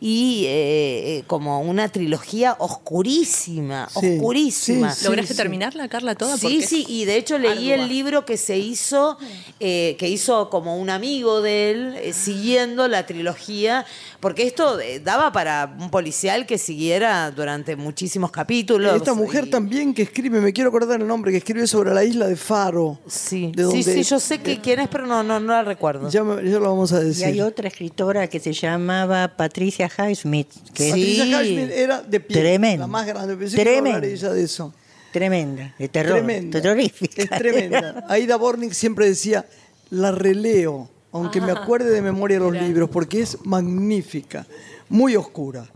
[0.00, 4.92] y eh, eh, como una trilogía oscurísima, Sí, oscurísima.
[4.94, 5.36] sí, ¿Lograste sí.
[5.36, 6.36] terminarla, Carla, toda?
[6.36, 7.84] Sí, Porque sí, y de hecho leí ardua.
[7.84, 9.16] el libro que se hizo,
[9.60, 13.84] eh, que hizo como un amigo de él, eh, siguiendo la trilogía,
[14.20, 18.96] porque esto daba para un policial que siguiera durante muchísimos capítulos.
[18.96, 22.04] Esta mujer y- también que escribe, me quiero acordar el nombre, que escribe sobre la
[22.04, 22.98] isla de Faro.
[23.06, 25.62] Sí, de sí, donde- sí, yo sé que quién es, pero no, no, no la
[25.62, 26.08] recuerdo.
[26.10, 27.26] Ya, me- ya lo vamos a Y decir.
[27.26, 30.90] hay otra escritora que se llamaba Patricia Highsmith, que Sí.
[30.90, 32.82] Patricia Highsmith era de pie, Tremendo.
[32.82, 33.36] la más grande.
[33.36, 34.06] Pensé que Tremendo.
[34.06, 34.72] ella de eso.
[35.06, 36.60] es tremenda, de terror, Tremenda.
[36.60, 37.22] terrorífica.
[37.22, 38.04] Es tremenda.
[38.08, 39.46] Aida Bornik siempre decía,
[39.90, 44.46] la releo, aunque me acuerde de memoria los libros, porque es magnífica,
[44.88, 45.66] muy oscura.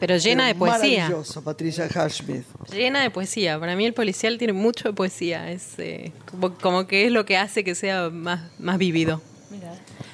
[0.00, 1.04] Pero llena de pero poesía.
[1.04, 2.44] Maravillosa, Patricia Highsmith.
[2.72, 3.58] Llena de poesía.
[3.58, 5.50] Para mí el policial tiene mucho de poesía.
[5.50, 9.20] Es eh, como, como que es lo que hace que sea más, más vivido.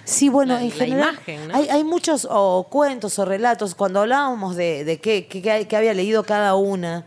[0.05, 1.55] Sí, bueno, La- en la general imagen, ¿no?
[1.57, 5.77] hay, hay muchos o cuentos o relatos, cuando hablábamos de, de qué, qué- qué- qué
[5.77, 7.07] había leído cada una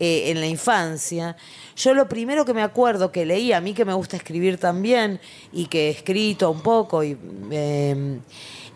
[0.00, 1.36] eh, en la infancia,
[1.76, 5.20] yo lo primero que me acuerdo que leí, a mí que me gusta escribir también
[5.52, 7.16] y que he escrito un poco, y,
[7.50, 8.18] eh,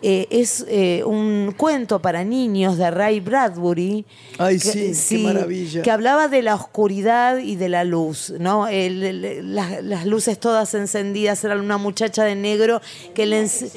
[0.00, 4.04] eh, es eh, un cuento para niños de Ray Bradbury.
[4.38, 5.82] Ay, que- sí, qué maravilla.
[5.82, 8.68] Que hablaba de la oscuridad y de la luz, ¿no?
[8.68, 12.80] El- el- las, las luces todas encendidas, era una muchacha de negro
[13.14, 13.42] que le...
[13.44, 13.72] ence-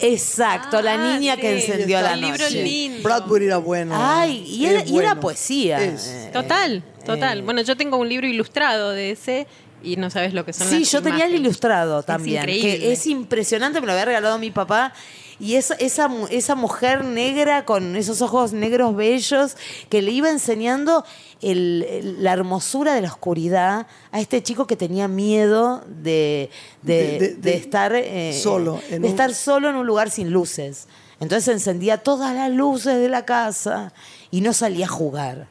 [0.00, 1.70] Exacto, la Ah, niña que sí.
[1.70, 2.62] encendió la El libro noche.
[2.62, 3.02] lindo.
[3.02, 3.94] Bradbury era bueno.
[3.96, 5.82] Ay, y era, Es y era poesía.
[5.82, 6.06] Es.
[6.08, 7.42] Eh, Total, total.
[7.42, 9.46] bueno, yo tengo un libro ilustrado de ese
[9.82, 12.78] y no sabes lo que son Sí, las yo tenía el ilustrado Es también, increíble.
[12.78, 14.92] que es impresionante, me lo había regalado mi papá.
[15.40, 19.56] Y esa, esa, esa mujer negra con esos ojos negros bellos
[19.88, 21.02] que le iba enseñando
[21.40, 26.50] el- el- la hermosura de la oscuridad a este chico que tenía miedo de,
[26.82, 29.86] de- De- de- de de- estar eh, solo, en de un- estar solo en un
[29.86, 30.86] lugar sin luces.
[31.20, 33.92] Entonces encendía todas las luces de la casa
[34.30, 35.48] y no salía a jugar.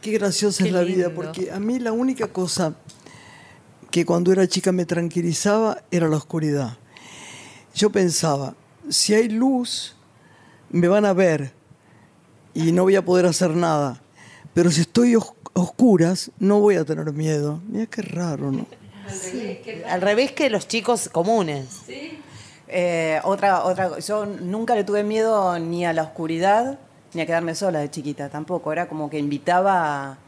[0.00, 2.74] Qué graciosa Qué es la vida, porque a mí la única cosa
[3.90, 6.76] que cuando era chica me tranquilizaba era la oscuridad.
[7.74, 8.54] Yo pensaba,
[8.88, 9.96] si hay luz,
[10.70, 11.52] me van a ver
[12.54, 14.00] y no voy a poder hacer nada.
[14.54, 17.60] Pero si estoy os- oscuras, no voy a tener miedo.
[17.68, 18.66] Mira qué raro, ¿no?
[19.88, 21.82] Al revés que los chicos comunes.
[22.68, 26.78] Eh, otra, otra, yo nunca le tuve miedo ni a la oscuridad
[27.12, 28.72] ni a quedarme sola de chiquita tampoco.
[28.72, 30.18] Era como que invitaba a,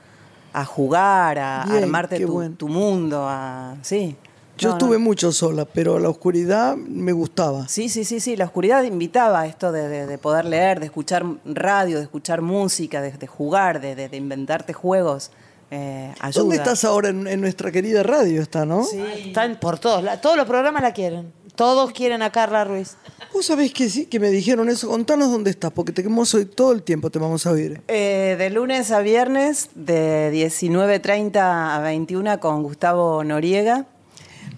[0.52, 2.54] a jugar, a, Bien, armarte tu, bueno.
[2.56, 4.16] tu mundo, a sí.
[4.56, 4.78] Yo No, no.
[4.78, 7.66] estuve mucho sola, pero la oscuridad me gustaba.
[7.68, 8.36] Sí, sí, sí, sí.
[8.36, 12.40] La oscuridad invitaba a esto de, de- de poder leer, de escuchar radio, de escuchar
[12.40, 15.30] música, de, de jugar, de, de- de inventarte juegos.
[15.70, 16.40] eh, ayuda.
[16.42, 17.08] ¿Dónde estás ahora?
[17.08, 18.84] En, en nuestra querida radio está, ¿no?
[18.84, 20.04] Sí, están por todos.
[20.04, 21.32] la- Todos los programas la quieren.
[21.56, 22.96] Todos quieren a Carla Ruiz.
[23.32, 24.88] Vos sabés que sí, que me dijeron eso.
[24.88, 27.80] Contanos dónde estás, porque te queremos hoy todo el tiempo, te vamos a oír.
[27.88, 33.86] Eh, de lunes a viernes, de 19.30 a 21 con Gustavo Noriega.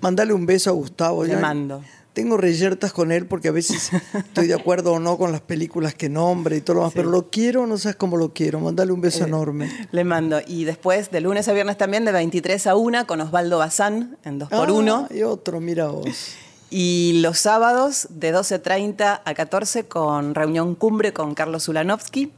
[0.01, 1.24] Mandale un beso a Gustavo.
[1.24, 1.40] Le ya.
[1.40, 1.82] mando.
[2.16, 5.94] Tengo reyertas con él porque a veces estoy de acuerdo o no con las películas
[5.94, 8.59] que nombra y todo lo demás, pero lo quiero, no sabes cómo lo quiero.
[8.59, 9.70] Mandale un beso enorme.
[9.92, 10.40] Le mando.
[10.47, 14.40] Y después, de lunes a viernes también, de 23 a 1 con Osvaldo Bazán en
[14.40, 15.09] 2x1.
[15.11, 16.36] Ah, y otro, mira vos.
[16.70, 22.32] Y los sábados, de 12.30 a 14 con Reunión Cumbre con Carlos Ulanovsky.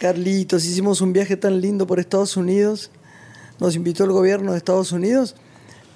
[0.00, 2.90] Carlitos, hicimos un viaje tan lindo por Estados Unidos.
[3.60, 5.36] Nos invitó el gobierno de Estados Unidos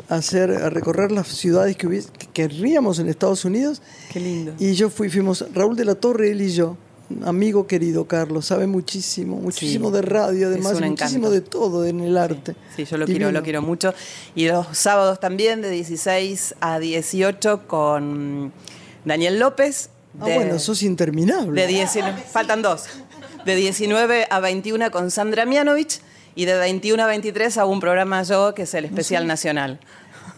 [0.08, 3.82] hacer, a recorrer las ciudades que, hubies- que querríamos en Estados Unidos.
[4.12, 4.54] Qué lindo.
[4.58, 6.76] Y yo fui, fuimos Raúl de la Torre, él y yo.
[7.24, 12.16] Amigo querido Carlos, sabe muchísimo, muchísimo Sí, de radio, además, muchísimo de todo en el
[12.16, 12.54] arte.
[12.76, 13.92] Sí, yo lo quiero, lo quiero mucho.
[14.36, 18.52] Y los sábados también, de 16 a 18 con
[19.04, 19.90] Daniel López.
[20.20, 21.60] Ah, bueno, sos interminable.
[21.60, 22.84] De 19, faltan dos.
[23.44, 26.00] De 19 a 21 con Sandra Mianovich
[26.34, 29.80] y de 21 a 23 hago un programa yo que es el especial nacional.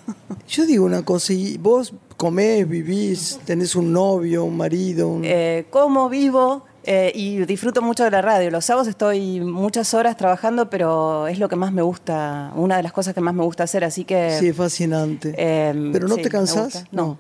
[0.49, 5.23] Yo digo una cosa, y vos comés, vivís, tenés un novio, un marido, un...
[5.25, 8.51] Eh, como vivo eh, y disfruto mucho de la radio.
[8.51, 12.83] Los sábados estoy muchas horas trabajando, pero es lo que más me gusta, una de
[12.83, 14.37] las cosas que más me gusta hacer, así que...
[14.39, 15.35] sí, es fascinante.
[15.39, 16.85] eh, ¿Pero no sí, te cansás?
[16.91, 17.19] No.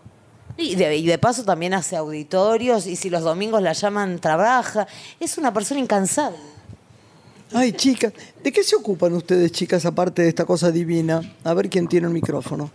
[0.56, 4.86] Y de, y de paso también hace auditorios y si los domingos la llaman, trabaja.
[5.18, 6.36] Es una persona incansable.
[7.54, 11.20] Ay, chicas, ¿de qué se ocupan ustedes, chicas, aparte de esta cosa divina?
[11.44, 12.70] A ver quién tiene el micrófono.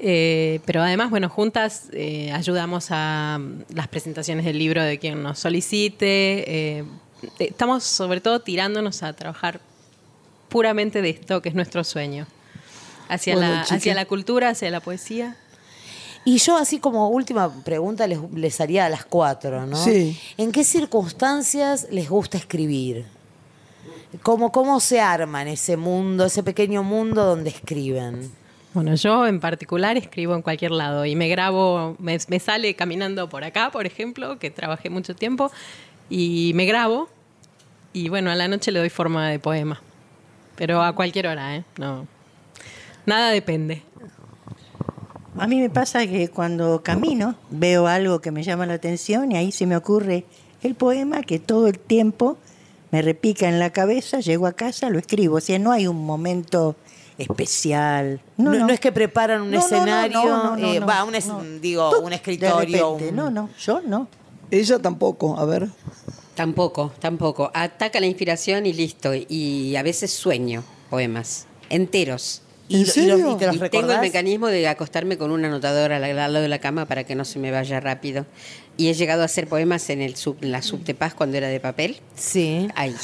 [0.00, 5.22] Eh, pero además, bueno, juntas eh, ayudamos a mm, las presentaciones del libro de quien
[5.22, 6.44] nos solicite.
[6.46, 6.84] eh,
[7.40, 9.60] estamos sobre todo tirándonos a trabajar
[10.48, 12.26] puramente de esto, que es nuestro sueño.
[13.08, 15.36] Hacia, Bueno, la, hacia la cultura, hacia la poesía.
[16.24, 19.76] Y yo así como última pregunta les, les haría a las cuatro, ¿no?
[19.76, 20.18] Sí.
[20.36, 23.06] ¿En qué circunstancias les gusta escribir?
[24.22, 28.30] ¿Cómo, ¿Cómo se arma en ese mundo, ese pequeño mundo donde escriben?
[28.74, 33.28] Bueno, yo en particular escribo en cualquier lado y me grabo, me, me sale caminando
[33.28, 35.50] por acá, por ejemplo, que trabajé mucho tiempo,
[36.10, 37.08] y me grabo
[37.92, 39.80] y bueno, a la noche le doy forma de poema.
[40.56, 41.64] Pero a cualquier hora, ¿eh?
[41.78, 42.06] No.
[43.06, 43.82] Nada depende.
[45.38, 49.36] A mí me pasa que cuando camino veo algo que me llama la atención y
[49.36, 50.24] ahí se me ocurre
[50.62, 52.36] el poema que todo el tiempo
[52.90, 55.36] me repica en la cabeza, llego a casa, lo escribo.
[55.36, 56.74] O sea, no hay un momento
[57.18, 58.20] especial.
[58.36, 61.28] No, no es que preparan un escenario, eh, va, un es-
[61.60, 62.94] digo, Tú, un de escritorio.
[62.96, 64.08] repente, un- No, no, yo no.
[64.50, 65.68] Ella tampoco, a ver.
[66.34, 67.50] Tampoco, tampoco.
[67.52, 69.10] Ataca la inspiración y listo.
[69.14, 72.42] Y a veces sueño poemas enteros.
[72.68, 73.16] ¿Y, ¿En lo- y serio?
[73.18, 76.16] los- y te los Y tengo el mecanismo de acostarme con un anotador al al
[76.16, 78.26] lado de la cama para que no se me vaya rápido.
[78.76, 81.58] Y he llegado a hacer poemas en, el sub, en la subtepaz cuando era de
[81.60, 81.96] papel.
[82.14, 82.68] Sí.
[82.74, 82.94] Ahí.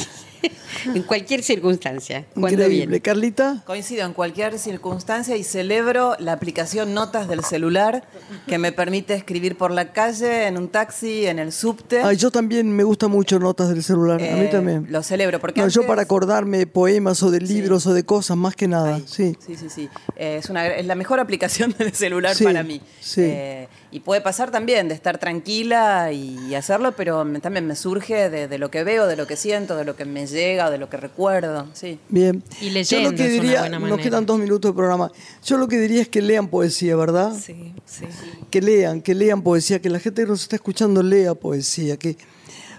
[0.95, 2.25] en cualquier circunstancia.
[2.37, 2.69] Increíble.
[2.69, 3.01] viene.
[3.01, 8.05] Carlita, Coincido en cualquier circunstancia y celebro la aplicación Notas del celular
[8.47, 12.01] que me permite escribir por la calle, en un taxi, en el subte.
[12.03, 14.21] ay, yo también me gusta mucho notas del celular.
[14.21, 14.87] a mí Eh, también.
[14.91, 18.05] Lo celebro porque No, yo antes- para acordarme de poemas o de libros o de
[18.05, 18.97] cosas, más que nada.
[18.97, 19.37] Ay, Sí.
[19.45, 19.89] sí, sí, sí.
[20.17, 22.81] Eh, es, una, es la mejor aplicación del celular Sí, para mí.
[23.01, 23.23] sí.
[23.23, 28.49] Eh, y puede pasar también de estar tranquila y, hacerlo, pero también me surge de,
[28.49, 30.91] de lo que veo, de lo que siento, de lo que me llega, de lo
[30.91, 31.67] que recuerdo.
[31.73, 31.99] Sí.
[32.11, 32.43] Bien.
[32.61, 35.11] Y Yo leyendo lo que es una diría, nos quedan dos minutos de programa.
[35.43, 37.33] Yo lo que diría es que lean poesía, ¿verdad?
[37.35, 38.05] Sí, sí.
[38.51, 42.19] Que lean, que lean poesía, que la gente que nos está escuchando lea poesía, que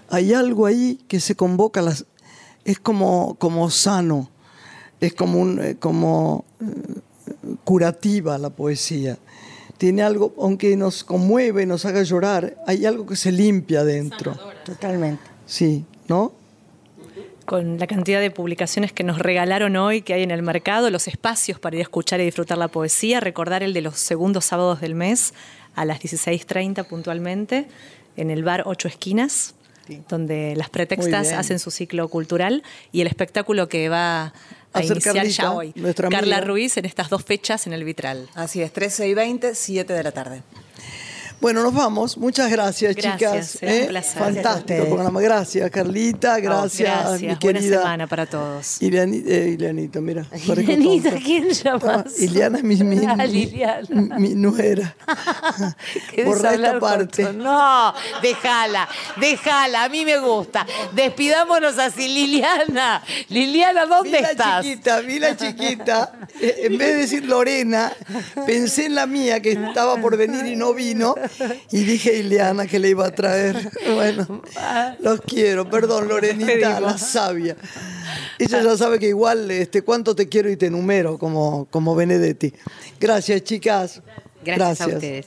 [0.08, 2.06] hay algo ahí que se convoca, las,
[2.64, 4.30] es como, como sano.
[5.00, 7.00] es como, un, eh, como eh,
[7.64, 9.18] curativa la poesía.
[9.78, 14.36] Tiene algo, aunque nos conmueve, nos haga llorar, hay algo que se limpia dentro.
[14.64, 15.22] Totalmente.
[15.44, 16.32] Sí, ¿no?
[17.46, 21.08] Con la cantidad de publicaciones que nos regalaron hoy, que hay en el mercado, los
[21.08, 24.80] espacios para ir a escuchar y disfrutar la poesía, recordar el de los segundos sábados
[24.80, 25.32] del mes
[25.74, 27.68] a las 16.30 puntualmente,
[28.16, 29.54] en el bar Ocho Esquinas,
[30.08, 34.32] donde las pretextas hacen su ciclo cultural y el espectáculo que va a
[34.72, 35.72] Hacer iniciar Carlita, ya hoy.
[36.10, 36.40] Carla.
[36.40, 38.28] Ruiz en estas dos fechas en el Vitral.
[38.34, 40.42] Así es, 13 y 20, 7 de la tarde.
[41.38, 42.16] Bueno, nos vamos.
[42.16, 43.46] Muchas gracias, Gracias, chicas.
[43.60, 43.84] será un ¿eh?
[43.86, 44.18] placer.
[44.22, 45.20] Fantástico programa.
[45.20, 46.40] Gracias, Carlita.
[46.40, 47.20] Gracias, Oh, gracias.
[47.20, 47.78] mi Buena querida.
[47.78, 48.80] semana para todos.
[48.80, 48.86] Eh,
[49.58, 50.24] Ileanita, mira.
[50.30, 51.24] parezco Ileanita, tonta.
[51.24, 52.20] ¿quién llamas?
[52.20, 54.18] Iliana es mi, mi, Ah, mi- Liliana.
[54.18, 54.96] mi nuera.
[56.10, 57.32] ¿Querés Borra esta parte.
[57.34, 58.88] No, déjala,
[59.20, 60.66] déjala, a mí me gusta.
[60.94, 63.02] Despidámonos así, Liliana.
[63.28, 64.64] Liliana, ¿dónde Vi la estás?
[64.64, 66.12] chiquita, vi la chiquita.
[66.40, 67.92] Eh, en vez de decir Lorena,
[68.46, 71.14] pensé en la mía que estaba por venir y no vino.
[71.70, 73.70] Y dije a Ileana que le iba a traer.
[73.94, 74.42] Bueno,
[75.00, 75.68] los quiero.
[75.70, 77.56] Perdón, Lorenita, la sabia.
[78.38, 82.52] Ella ya sabe que igual este, cuánto te quiero y te numero, como, como Benedetti.
[83.00, 84.02] Gracias, chicas.
[84.44, 85.26] Gracias, a ustedes.